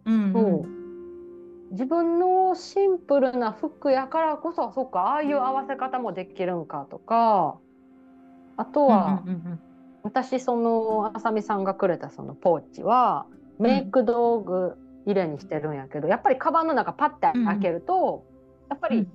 [0.07, 7.59] うんうん、自分のシンプルな服やからこそそっかああいう合わせ方もできるんかとか
[8.61, 9.61] あとは、うんうん
[10.03, 13.27] 私そのあさみさんがくれたそのポーチは
[13.59, 18.25] メイク道具入れにしてるんやけど、やっぱりカバンの中パッて開けると、
[18.71, 19.07] やっぱり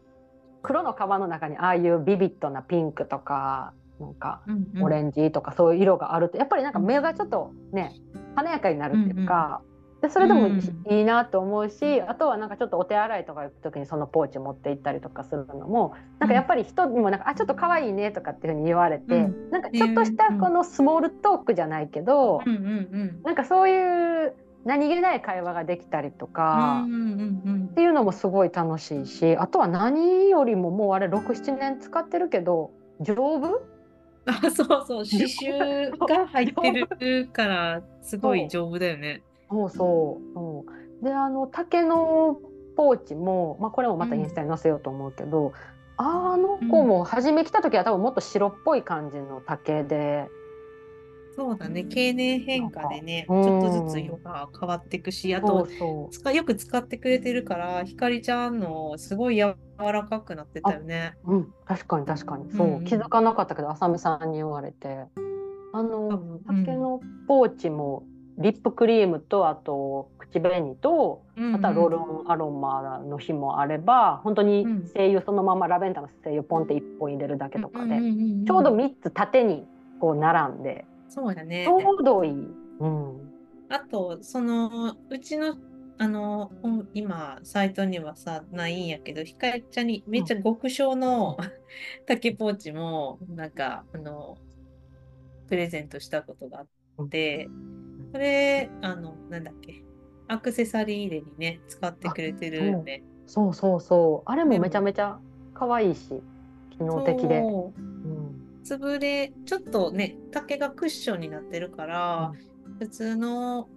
[0.62, 4.44] 黒のカバンの中にああいうビビッドなピンクとかなんか
[4.80, 7.96] オレンジとかそういう色があるとやっぱりなんか目がちょっとね
[8.36, 9.62] 華やかになるっていうか、
[10.06, 10.48] でそれでも
[10.90, 22.42] いいなと思うし、あとはなんかちょっとお手洗いとか行く時にそのポーチ持って行ったりとかするのもなんかやっぱり人にもなんか「あちょっと可愛いね」とかっていうふうに言われて、なんかちょっとしたこのスモールトークじゃないけど、
[23.24, 24.34] なんかそういう
[24.66, 33.62] 何気ない会話ができたりとか、っていうのもすごい楽しいしあとは何よりももうあれ67年使ってるけど丈夫？
[34.28, 35.06] あそうそう。
[35.06, 39.22] 刺繍が入ってるからすごい丈夫だよね。
[39.50, 40.66] そうそうそ
[41.02, 41.04] う。
[41.04, 42.40] であの竹の
[42.76, 45.54] ポーチも、まあ、これもまたインスタに載せようと思うけど、うん、
[45.98, 50.28] あの子も初め来た時は多分もっと白っぽい感じの竹で。
[51.36, 51.84] そうだね。
[51.84, 55.68] 経年変化でね、ちょっとずつ色が変わっていくしあと
[56.32, 61.18] よく使ってくれてるからひかりちゃんのすごい柔らかくなってたよね。
[61.26, 62.50] うん、確かに確かに。
[62.54, 65.08] そう、うん、気づかなかったけどあさみさんに言われて。
[65.74, 68.06] あの竹のポーチも
[68.38, 71.24] リップクリームとあと口紅と、
[71.56, 78.00] あとはロールオンアロマの日もあれば本当に精油そのままラベンダーの精油ポンって1本入れるだけとかで、
[78.46, 79.66] ちょうど3つ縦に
[80.00, 81.66] こう並んでそうやね。
[81.66, 82.32] ちょうどいい。
[82.80, 83.32] うん、
[83.70, 85.56] あとそのうちの
[85.98, 86.52] あの
[86.94, 91.38] 今サイトにはさないんやけどひかりちゃんにめっちゃ極小の、
[92.06, 94.38] 竹ポーチもなんかあの
[95.48, 96.66] プレゼントしたことが
[96.98, 97.48] あって、
[98.16, 99.84] それあのなんだっけ。
[100.30, 102.86] アクセサリー入れにね使ってくれてるん。
[102.86, 104.32] でそうそうそう。
[104.32, 105.20] あれもめちゃめちゃ
[105.54, 106.24] 可愛いし
[106.78, 107.42] 機能的で。
[107.42, 107.78] う。
[107.78, 108.62] ん。
[108.64, 112.32] 潰れちょっとね竹がクッションになってるから、
[112.66, 113.68] うん、普通の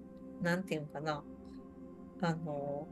[0.41, 1.25] なんていうかな。
[2.21, 2.87] あの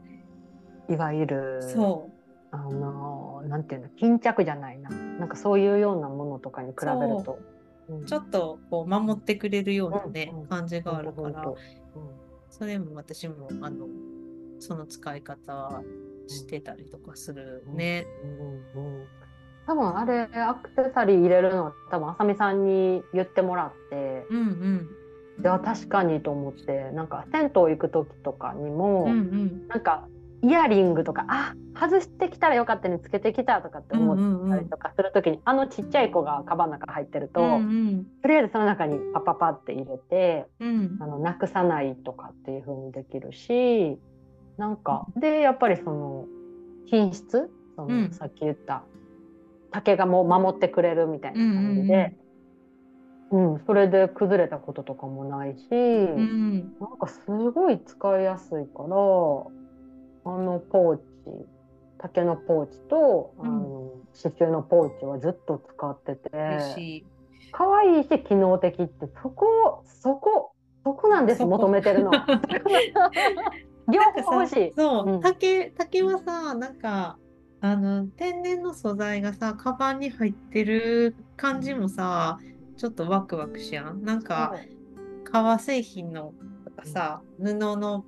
[0.89, 2.17] いわゆるそう。
[2.51, 4.89] あのなんていうの巾着じゃないな。
[4.89, 7.41] なんかそういうようなものとかに比べると、う。
[7.41, 7.56] ん、
[8.05, 11.45] ちょっとこう守ってくれるようなね、うん、感じがあるから、
[12.49, 13.87] それも私もあの
[14.59, 15.81] その使い方
[16.27, 18.05] してたりとかするね。
[18.75, 19.07] うん
[19.67, 24.89] 多分あれアクセサリー入れるの多分あさみさんに言ってもらって、うんうん、
[25.41, 30.07] いや確かにと思ってなんか銭湯行く時とかにも、うんうん、なんか
[30.43, 43.97] イヤリングとかあ外してきたらよかったにつけてきたとかって思ったりとかする時に、うんうんうん、あのちっちゃい子がカバンの中入ってると、うんうん、とりあえずその中にパパパって入れて、うん、あのなくさないとかっていう風にできるし
[44.57, 46.25] なんかでやっぱりその
[46.85, 48.83] 品質その、さっき言った
[49.71, 52.15] 竹がもう守ってくれるみたいな感じで、
[53.31, 58.87] うん、うん、それで崩れたこととかもないし、うん、なんかすごい使いやすいから
[60.27, 61.03] あのポーチ
[61.99, 66.29] 竹のポーチと、あの刺繍のポーチはずっと使ってて
[67.51, 72.11] 可愛いし機能的ってそこそこそこなんです求めてるの。
[73.89, 74.73] 両方欲しい。
[74.75, 77.17] そう、うん、竹竹はさなんか
[77.61, 82.39] あの天然の素材がさカバンに入ってる感じもさ
[82.75, 84.03] ちょっとワクワクしやん。
[84.03, 84.55] なんか
[85.23, 86.33] 革製品の
[86.83, 88.05] さ布の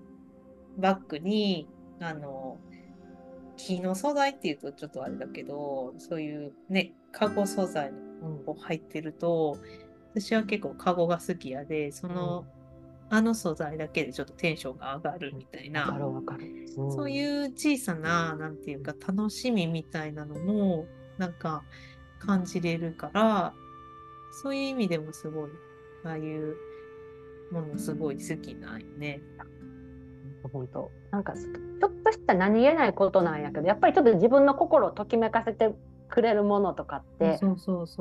[0.77, 1.67] バッグに
[2.01, 2.57] あの
[3.57, 9.57] 木の素材っていうとちょっとあれだけどそういうねカゴ素材の入ってると、
[10.13, 12.45] 私は結構カゴが好きやでその、
[13.09, 15.89] あの素材だけでちょっとテンションが上がるみたいな、
[16.77, 20.85] うん、そういう小さななんていうか楽しみみたいなのも
[21.17, 21.63] なんか
[22.19, 23.53] 感じれるから
[24.43, 25.49] そういう意味でもすごい
[26.05, 26.55] ああいう
[27.51, 29.21] ものすごい好きなんよね。
[30.47, 30.91] 本当。
[31.11, 35.73] なんかちょっとした何気ないことなんやけどやっぱりちょっと自分の心をときめかせて
[36.09, 37.39] くれるものとかって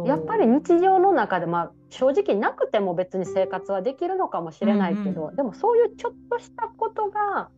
[0.07, 5.29] やっぱり日常の中で、まあ、正直なくても別に生活はできるのかもしれないけど、うん。
[5.29, 7.51] うん、でもそういうちょっとしたことが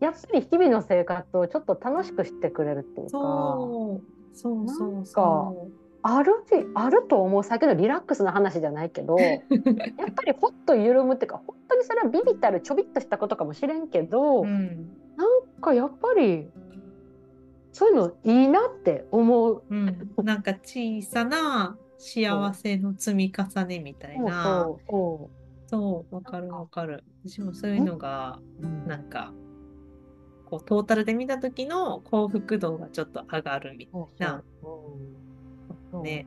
[0.00, 3.10] やっぱり日々の生活をちょっと楽しくしてくれるっていうか。
[3.10, 4.14] そう。
[4.36, 6.32] そうそうそうある
[6.74, 9.40] あると思う先のリラックスな話じゃないけど やっ
[10.14, 16.50] ぱりほっと緩むっていうか本当にそれはビビったるちょびっとしたことかもしれんけど、うん、なんかやっぱり
[17.72, 19.62] そういうのいいなって思う。
[19.68, 24.68] うん、なんか小さな幸せの積み重ねみたいな。
[24.86, 25.30] そ
[26.10, 27.02] うわかるわかる。
[27.26, 28.38] 私もそういうのが、
[28.86, 29.32] なんか、
[30.44, 34.44] こうトータルで見た時の幸福度がちょっと上がるみたいな。
[36.02, 36.26] ね。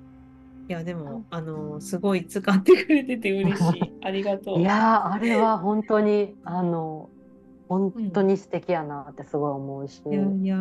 [0.69, 3.93] いや、でも、あの、すごい使ってくれてて嬉しい。
[4.03, 4.59] ありがとう。
[4.59, 7.09] いやーあれは本当にあの
[7.69, 10.57] 本当に素敵やなってすごい思うし、いやいや、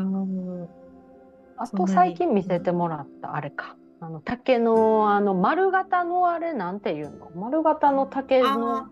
[1.57, 3.77] あと最近見せてもらったあれか。
[3.99, 7.31] あの竹のあの丸型のあれなんていうの？
[7.35, 8.91] 丸型の竹のあ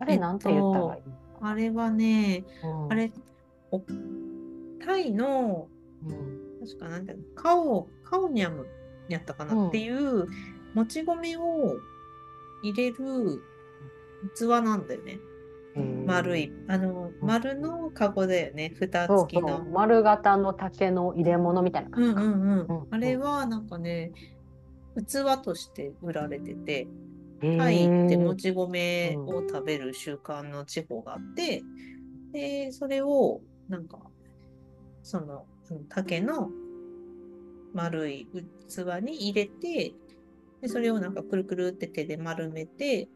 [0.00, 1.02] あれなんて言ったらいい
[1.42, 2.92] あれはね、の、うん。
[2.92, 3.12] あれ、
[3.70, 3.80] お
[4.84, 5.68] タイの、
[6.04, 6.66] うん。
[6.66, 8.66] 確かなんていうの、カオ、カオニャム
[9.14, 10.26] やったかうなんっていう、
[10.74, 11.76] もち米を
[12.62, 13.42] 入れる
[14.36, 15.18] 器なんだよね。
[16.06, 16.52] 丸い。
[16.68, 18.72] あの、うん丸のカゴだよね。
[18.76, 19.64] 蓋付きの。
[19.64, 24.12] 丸型の竹の入れ物みたいなう感じか、んうんうんうんあれはなんかね、
[24.96, 26.88] 器として売られてて、
[27.40, 31.62] タイってもち米を食べる習慣の地方があって、
[32.32, 33.98] で、それをなんか、
[35.02, 36.50] そのうん竹の
[37.72, 38.28] 丸い
[38.70, 39.94] 器に入れて、
[40.62, 43.08] で、それをなんかくるくるって手で丸めて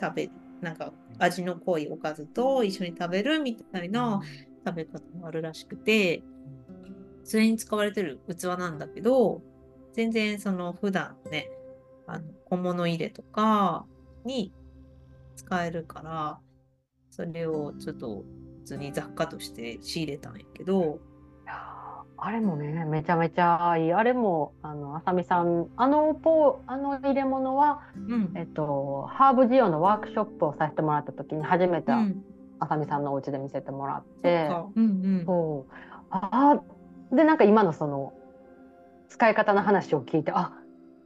[0.00, 0.32] 食べる。
[0.60, 4.22] なんか味の濃いおかずと一緒に食べるみたいな
[4.66, 6.22] 食べ方もあるらしくて、
[7.22, 9.42] それに使われてる器なんだけど、
[9.92, 11.50] 全然その普段ね、
[12.06, 13.86] あの小物入れとか
[14.24, 14.52] に
[15.36, 16.40] 使えるから、
[17.10, 18.24] それをちょっと
[18.60, 20.98] 普通に雑貨として仕入れたんやけど、
[22.16, 28.32] あれもねめちゃめちゃいいあれもあのあさみさんあのポあの入れ物は、うん。
[28.36, 32.24] えっと、ハーブジオのワークショップをさせてもらった時に初めてうん、
[32.60, 34.48] あさみさんのお家で見せてもらっそて。
[34.76, 34.88] うんう
[35.22, 35.24] ん。
[35.26, 35.72] そう
[36.10, 38.12] あーでなんか今のその
[39.08, 40.52] 使い方の話を聞いてあ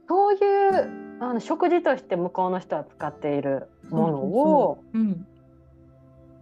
[0.07, 5.25] そういうあの食事として向こうの人は使っているものをうん。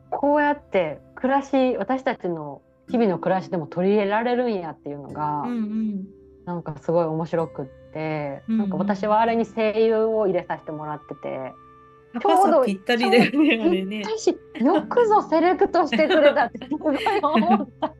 [0.10, 6.08] こうやって暮らし私たちの日々の暮らしでも取り入れられるんやっていうのが、うんうん。
[6.46, 11.54] なんかすごい面白くって、うんうんなんか私はあれに精油を入れさせてもらってて、
[12.22, 14.04] 高さぴったりだよね、ね。
[14.60, 17.94] よくぞセレクトしてくれたってすごい思った。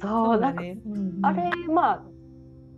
[0.00, 0.78] そうなんかね。
[0.86, 2.02] うんうんあれまあ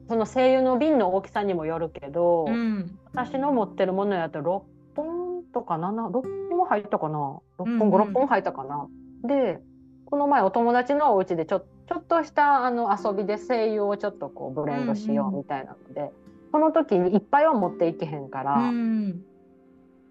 [0.09, 2.99] その精油の瓶の大きさにもよるけど、うん。
[3.13, 4.63] 私の持ってるものやと6
[4.97, 8.89] 本とか76本入ったかな6うんうん本56本入ったかな。
[9.25, 9.61] で
[10.11, 16.13] この前お友達のお家でちょちょっとしたあの遊びで精油をちょっとこうブレンドしようみたいなので、
[16.53, 19.23] その時にいっぱいは持っていけへんから、うん。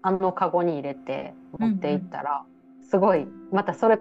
[0.02, 2.44] あのカゴに入れて持っていったら、
[2.88, 3.98] すごいまたそれ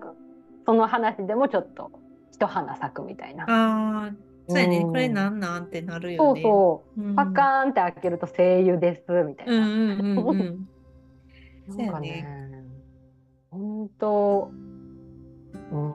[0.66, 1.92] その話でもちょっと
[2.32, 3.44] 一花咲くみたいな。
[3.44, 4.12] ああ、
[4.48, 4.78] そうやね。
[4.78, 6.42] うんこれなんなんってなるそうよね。
[6.42, 9.54] そうう、んパカーンって開けると精油ですみたいな。
[9.54, 10.70] うんうんうんうん。
[11.78, 12.26] なんかね、
[13.52, 14.52] 本当、
[15.72, 15.94] うん、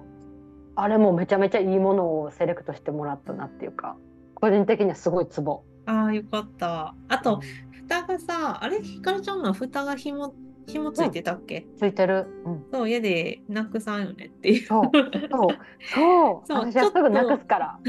[0.77, 3.97] あれもめちゃめちゃいいものをセレクトしてもらったなっていうか、
[4.35, 5.65] 個人的にはすごいツボ。
[5.87, 6.95] ああ、よかった。
[7.09, 7.41] あと、
[7.73, 10.35] 蓋がさ、あれ、ひかるちゃんの蓋が紐、
[10.67, 12.27] 紐ついてたっけ、ついてる。
[12.45, 14.67] うん、そう、家でなくさんよねっていう。
[14.67, 15.49] そう、そう、
[15.83, 17.79] そう、 そう私はすぐなくすから。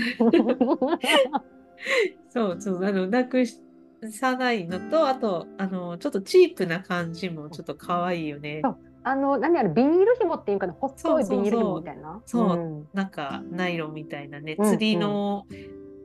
[2.29, 3.59] そうそう、あの、なくし
[4.11, 8.61] さないのと、あと、あの、ちょっとチープな感じもちょっと可愛いよね。
[9.05, 12.21] あの、何あれ、ビニール紐っていうかな、細いビニール紐みたいな？
[12.25, 12.57] そう。
[12.57, 12.87] うん。
[12.93, 14.65] なんか、ナイロンみたいなね、うん。
[14.65, 15.45] 釣りの、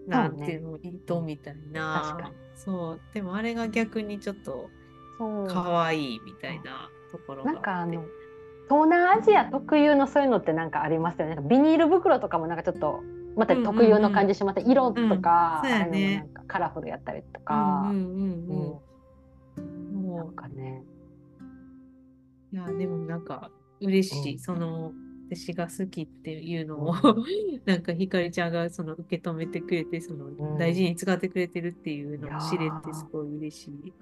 [0.07, 2.03] なんそうねていうの、糸みたいな。
[2.05, 2.35] 確かに。
[2.55, 4.69] そう、でもあれが逆にちょっと
[5.19, 5.47] そう。
[5.49, 8.05] 可愛いみたいなところがなんかあの
[8.69, 11.37] 東南アジア特有のそういうのってなんかありますよね。
[11.37, 13.03] なんかビニール袋とかもなんかちょっと
[13.35, 15.87] また特有の感じします、色とか、うんそうやね。
[15.87, 18.81] あのもなんかカラフルやったりとか、うんうんうん
[19.57, 20.05] うん。
[20.05, 20.17] うん。
[20.17, 21.00] なもんかね、う、
[22.53, 24.33] いや、でもなんか嬉しい。
[24.35, 24.39] うん。
[24.39, 24.93] その、
[25.31, 26.95] 私が好きっていうのを、う
[27.65, 30.59] なんかひかりちゃんがその受け止めてくれて、そのん。
[30.59, 33.95] 大事に使ってくれてるっていうのを知れてすごい嬉しい。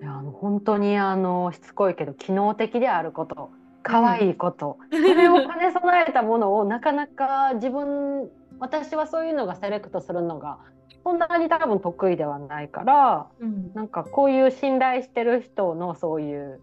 [0.00, 3.50] やあの本当にあのしつこいけど機能的であること、
[3.82, 8.30] 可愛いこと、それを兼ね備えたものをなかなか自分
[8.60, 10.58] 私はそういうのがセレクトするのが
[11.04, 13.26] そんなに多分得意ではないから。
[13.40, 13.72] うん。
[13.74, 16.60] なんかこういう信頼してる人のそういう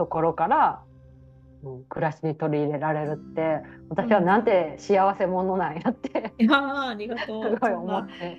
[0.00, 0.82] ところから、
[1.62, 3.58] うん、暮らしに取り入れられるって
[3.90, 7.44] 私はなんて幸せ者なんやって、いやーありがとう。
[7.52, 8.38] すごい思って。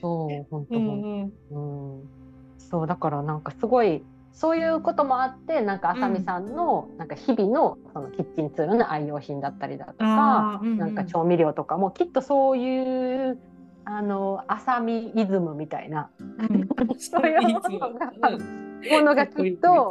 [0.00, 1.94] そう本当う本ん当、うん。
[1.94, 2.08] うん、
[2.58, 10.78] そうだからなんかすごいそういうこともあってなんかあさみさんのなんか日々のそのキッチンツールの愛用品だったりだとか、うんうん。
[10.78, 13.36] なんか調味料とかもきっとそういう
[13.84, 16.08] あのあさみイズムみたいな。
[16.20, 16.68] うん。
[17.00, 19.90] そういうものがものがきっと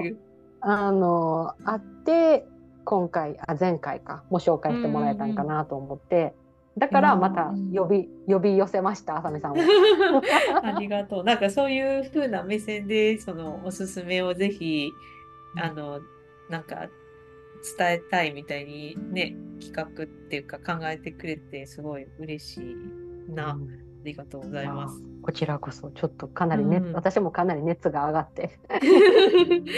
[0.61, 2.45] あのあって
[2.83, 6.33] 今回あ前回かも紹介してもらえたんかなと思って、
[6.77, 9.55] だからまた呼び、呼び寄せました浅見さんを。
[10.63, 11.23] ありがとう。
[11.23, 14.91] なんかそういう風な目線でそのおすすめをぜひ
[15.55, 15.99] あの
[16.49, 16.89] なんか
[17.77, 22.61] 伝えたいみたいにね企画っていうか考えてくれてすごい嬉し
[23.29, 23.53] いな。
[23.53, 25.01] うんありがとうございます。
[25.21, 28.59] こちらこそちょっとかなり熱、うん、私もかなり熱が上がって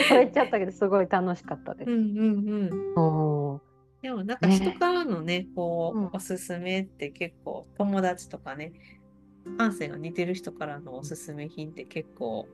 [0.09, 1.91] 喋っちゃったけどすごい楽しかったです。
[1.91, 3.61] うんうんうん。
[4.01, 8.73] でもなんか人からのね、ねこう、うん、おすすめって結構友達とかね、
[9.57, 12.47] 感性が似てる人からのおすすめ品って結構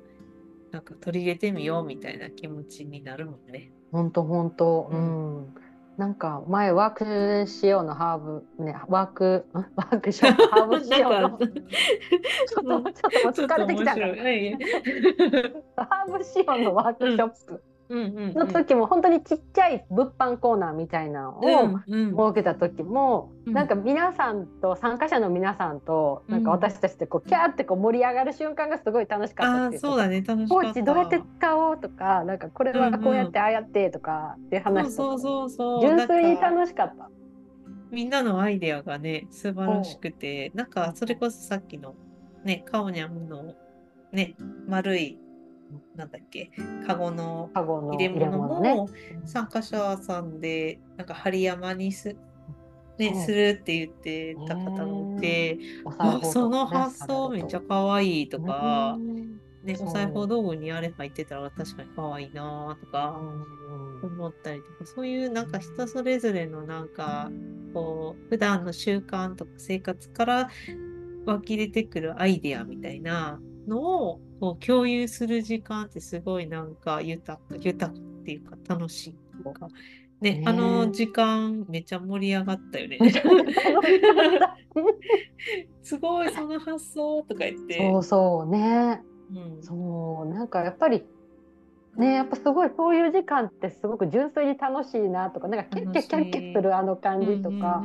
[0.71, 3.71] なんか取り入れてみようみたいな気持ちになるもんね。
[3.91, 5.55] 本当本当、うん、
[5.98, 13.91] なんか前ワークしようのハーブねワーク ワークショップ ハーブしようのちょっとちょっと疲れてきた。
[15.84, 17.64] ハーブしようのワークショップ。
[17.89, 23.47] の時も本当にちっちゃい物販コーナーみたいなのを設けた時も、うん。
[23.49, 30.21] うん、なんか皆さんと参加者の皆さんとなんか私たちでこうキャーってこう盛り上がる瞬間がすごい楽しかったっていうそうだね。
[30.21, 31.77] 楽しかったポーチどうやって使おう？
[31.77, 37.09] とかなんかこれはこうやってああやってとかって話とそうそう純粋に楽しかった。
[37.89, 41.95] みんなのアイデアがね素晴らしくてなんかそれこそさっきの
[42.43, 43.53] ねカオニャムの
[44.11, 44.35] ね
[44.67, 45.17] 丸い
[45.95, 46.51] なんだっけ、
[46.86, 48.89] カゴの入れ物も
[49.26, 52.15] 参加者さんで、なんか針山にす,、
[52.97, 54.76] ね、するって言ってた方
[55.13, 55.59] がいて、
[55.97, 58.97] あその発想めっちゃ可愛いとか、
[59.63, 63.20] ね、お裁縫道具にあれ入ってたら確かに可愛いなとか
[64.03, 67.30] 思ったりとか、そういうなんか人それぞれのなんか、
[67.74, 70.49] こう、普段の習慣とか生活から
[71.26, 79.67] 湧き出てくるアイデアみたいなのをこう共有する時間ってすごいなんか豊か豊かっていうか楽しいとか。
[80.19, 82.97] ね、あの時間めっちゃ盛り上がったよね。
[85.83, 87.77] すごいその発想とか言って。
[87.91, 89.03] そうそうね。
[89.31, 91.03] うん、そうなんかやっぱり
[91.97, 97.83] ねやっぱすごいそういう時間ってすごく純粋に楽しいなとかなんかキャッキャキャッキャするあの感じとか、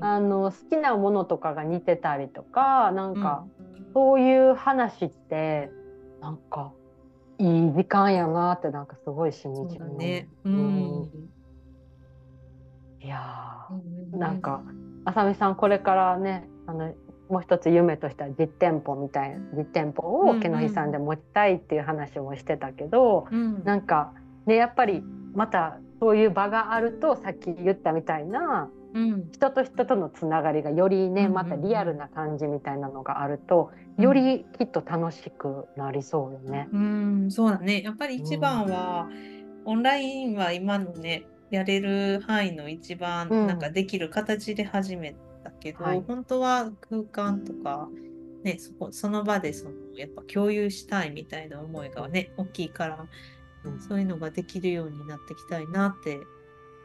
[0.00, 3.44] あの好きなものとかが似てたりとかなんか、
[3.94, 5.70] そういう話って
[6.22, 6.72] なんか。
[7.38, 10.28] いい時間やなってなんかすごいしみじみね。
[10.44, 11.10] うん、
[13.00, 14.62] いやー、なんか
[15.04, 16.94] 浅見さんこれからねあの
[17.28, 24.12] もう一つ夢としては実店舗みたいな実店舗を毛の日さんで持ちたいっていう話もしてたけど、うん、なんか
[24.46, 25.02] ねやっぱり
[25.34, 36.68] またそういう場があるとさっき言ったみたいなうん、人と人とのつながりがよりねまたリアルな感じみたいなのがあると、よりきっと楽しくなりそうよね。
[36.72, 37.82] うん、そうだね。
[37.82, 39.08] やっぱり一番は、
[39.64, 45.14] オンラインは今のねやれる範囲の一番なんかできる形で始め
[45.44, 47.88] たけど、はい、本当は空間とか、
[48.42, 53.06] ね、そこその場でそのやっぱ共有したいみたいな思いがね大きいから、
[53.64, 56.20] うん、そういうのができるようになっていきたいなって、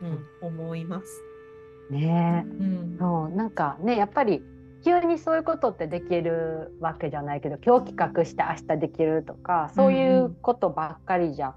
[0.01, 1.27] うん、思います。
[1.90, 4.42] ね、うん、そうなんかねやっぱり
[4.84, 11.56] 急にそういうことってできるわけじゃないけど今日企画して明日できるとかそういうことばっかりじゃ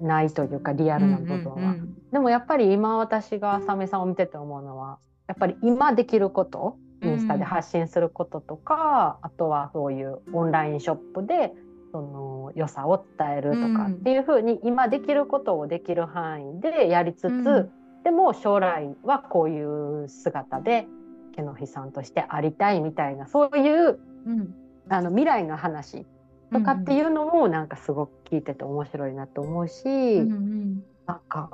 [0.00, 1.74] ないというかリアルな部分は。
[2.12, 11.52] でもやっぱり今私が浅見さんを見てて思うのはやっぱり今できることインスタで発信することとか、うん、あとはそういうオンラインショップで
[11.92, 17.70] その良さを伝えるとかっていうふうに今できることをできる範囲でやりつつ、うん
[18.06, 20.86] でも将来はこういう姿で
[21.34, 24.54] 毛の日さんとしてありたいみたいなそういう、うん、
[24.88, 26.06] あの未来の話
[26.52, 31.50] とかっていうのもなんかすごく聞いてて面白いなと思うし、うんうん、なんか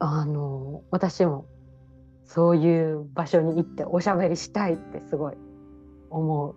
[0.00, 1.46] あの私も
[2.24, 5.34] そういう場所に行っておしゃべりしたいってすごい
[6.10, 6.54] 思う。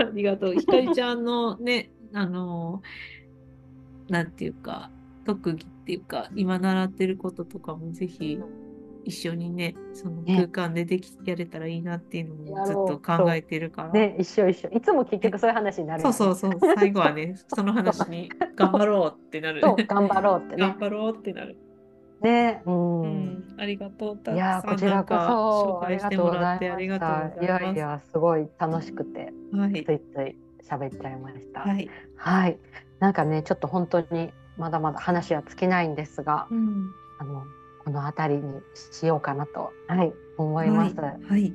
[0.02, 0.54] ありがとう。
[0.54, 2.80] ひかりちゃんのね、あの、
[4.08, 4.90] なんていうか、
[5.24, 8.38] 特技っていうか今習ってることとかもぜひ
[9.04, 13.92] 一緒にねその空間ででき、ね、やれたらいいなっていうのもずっと考えてるから。
[13.92, 14.70] ね一緒一緒。
[14.70, 16.74] いつも結局そういう話になる、ね、そうそうそう。
[16.76, 19.60] 最後はね その話に頑張ろうってなる。
[19.60, 21.56] 頑張ろうって、ね、頑張ろうってなる。
[22.22, 24.34] ね、うん、うん、ありがとう。
[24.34, 25.80] いや、こちらこそ。
[25.80, 27.44] 紹介してもらってありがとうございます。
[27.44, 31.60] いやいや、すごい楽しくて、はい、ついつい喋っちゃいました。
[31.60, 32.58] はい、はい、
[32.98, 37.44] なんかね、ちょっと本当にまだまだ話は尽きないんですが、うん、あの
[37.84, 40.96] この辺りにしようかなと、はい、思います。
[40.96, 41.54] はい、はい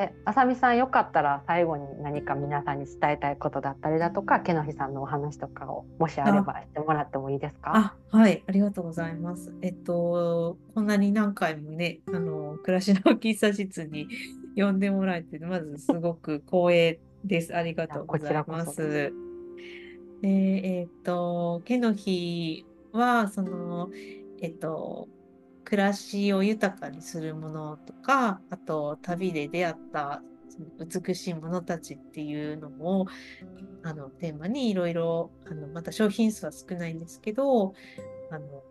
[0.00, 7.96] え、あさみさんよかったら最後に何か皆さんに伝えたいことだったりだとか、けのひさんのお話とかをもしあればしてもらってもいいですか？
[8.12, 9.52] あ、はい、ありがとうございます。
[9.60, 14.06] えっとこんなに何回もね、あの暮らしの喫茶室に
[14.56, 17.56] 呼んでもらえて、まずすごく光栄です。
[17.56, 19.12] ありがとうございます。
[20.22, 23.90] で、えっ、と、毛の日は、その、
[24.40, 25.08] えっ、と、
[25.64, 30.22] 暮らしを豊かにするものとか、あと旅で出会った
[30.78, 33.06] 美しいものたちっていうのを
[33.82, 35.30] あのテーマにいろいろ
[35.74, 37.74] また商品数は少ないんですけど
[38.30, 38.62] あの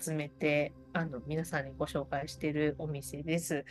[0.00, 3.64] 集めてあの皆さんにご紹介しているお店です。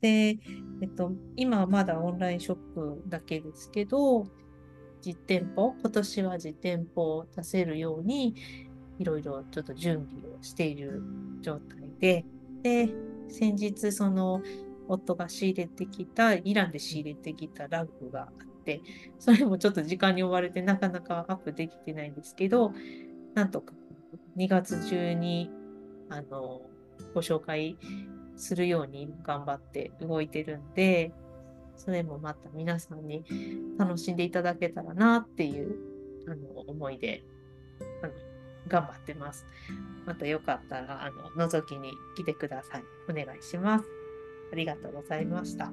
[0.00, 0.38] で、
[0.80, 4.26] えっと、今はまだオンラインショップだけですけど、
[5.02, 8.34] 実店舗、今年は実店舗を出せるように、
[8.98, 11.02] いろいろちょっと準備をしている
[11.40, 12.24] 状態で、
[12.62, 12.94] で、
[13.28, 14.42] 先日、その、
[14.88, 18.82] 夫が仕入れてきた、イランで仕入れてきたラグがあって、
[19.18, 22.72] それもちょっと時間に追われてなかなかアップできてないんですけど、
[23.34, 23.72] なんとか
[24.36, 25.50] 2月中に、
[26.08, 26.62] あの、
[27.14, 27.78] ご紹介
[28.36, 31.12] するように頑張って動いてるんで、
[31.80, 33.24] それもまた皆さんに
[33.78, 35.76] 楽しんでいただけたらなっていう
[36.28, 37.24] あの思いで
[38.02, 38.12] あの
[38.68, 39.46] 頑張ってます。
[40.04, 42.82] またよかったらあの覗きに来てください。
[43.08, 43.86] お願いします。
[44.52, 45.66] ありがとうございました。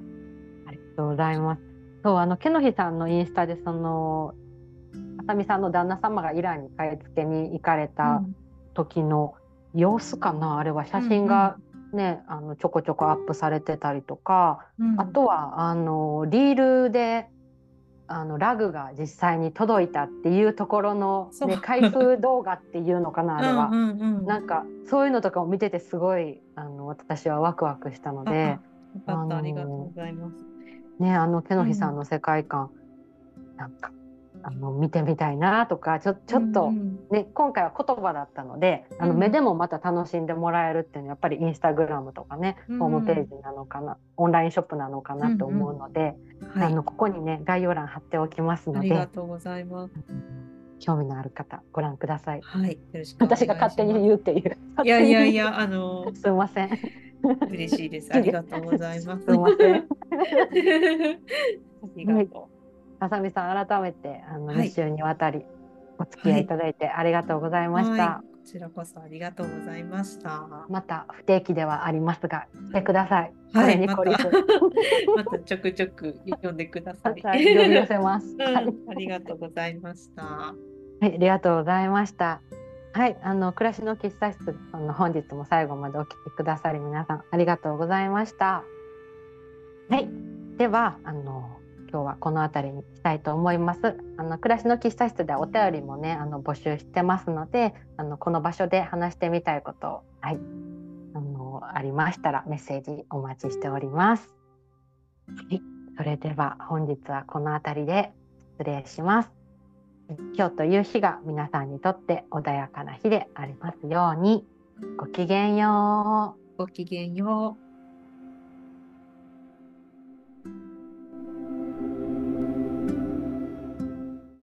[0.66, 1.62] ありがとうございます。
[2.02, 4.34] そうあのけのひさんのインスタでその
[5.18, 8.22] あさみさんの旦那様がイランに買い付けに行かれた
[8.72, 9.34] 時の
[9.74, 11.58] 様子かな、あれは写真が
[11.92, 17.26] ね、あのちょこちょこアップされてたりとか、うん、あとはあのリールで
[18.08, 28.58] あのラグが実際に届いたっていうところの、ね、開封動画っていうのかな あれは、うんうんうん、なんかそういうのとかを見ててすごいあの私はワクワクしたので
[29.06, 30.34] あありがとうございます。
[30.98, 32.70] ねあの手のひさんの世界観、
[33.36, 33.92] うん、なんか
[34.42, 36.78] あの見てみたいなとかちょちょっとね、
[37.10, 49.94] ね、うん、今回は言葉だったのであの目でもまた楽しんでもらえるっていうのはやっぱりインスタグラムとかね、うん、ホームページなのかなオンラインショップなのかなと思うので、うんうんはい、あのここにね概要欄貼っておきますのでありがとうございます。
[50.80, 52.40] 興味のある方ご覧ください。
[52.42, 52.78] はい、
[53.18, 54.56] 私が勝手に言うっていう。
[54.84, 56.70] いやいやいやあの すみません。
[57.50, 58.10] 嬉しいです。
[58.14, 59.24] ありがとうございます。
[59.24, 59.74] すみません。
[59.82, 59.86] あ
[61.96, 62.57] りがとう。
[63.00, 65.44] あさみさん改めてあの、はい、2週にわたり
[65.98, 68.02] お付き合いいただいてありがとうございました。
[68.02, 70.46] はい、こちらこそありがとうございました。
[70.68, 73.32] また不定期ではありますが、来てください。
[73.52, 74.02] はい、また
[75.16, 77.22] またちょくちょく読んでください。
[77.22, 80.22] 呼び寄せます、うん、ありがとうございました。
[80.22, 80.54] は
[81.02, 82.40] い、ありがとうございました。
[82.92, 88.64] はい、あの暮らしの喫茶室の本日も最後までお聞きくださり皆さんありがとうございました。
[89.90, 90.08] はい、
[90.56, 91.57] ではあの
[91.90, 93.96] 今日はこの辺りにしたいと思います。
[94.16, 100.38] あの暮らしの喫茶室ではお便りもねあの募集してますので、あのこの場所で話してみたいことをはい
[101.14, 104.28] あのありましたらメッセージお待ちしております。
[105.28, 105.62] はい、
[105.96, 108.12] それでは本日はこの辺りで
[108.58, 109.32] 失礼します。
[110.34, 114.46] 今日という日が皆さんにとって穏やかな日でありますように。
[114.96, 116.58] ごきげんよう。
[116.58, 117.67] ごきげんよう。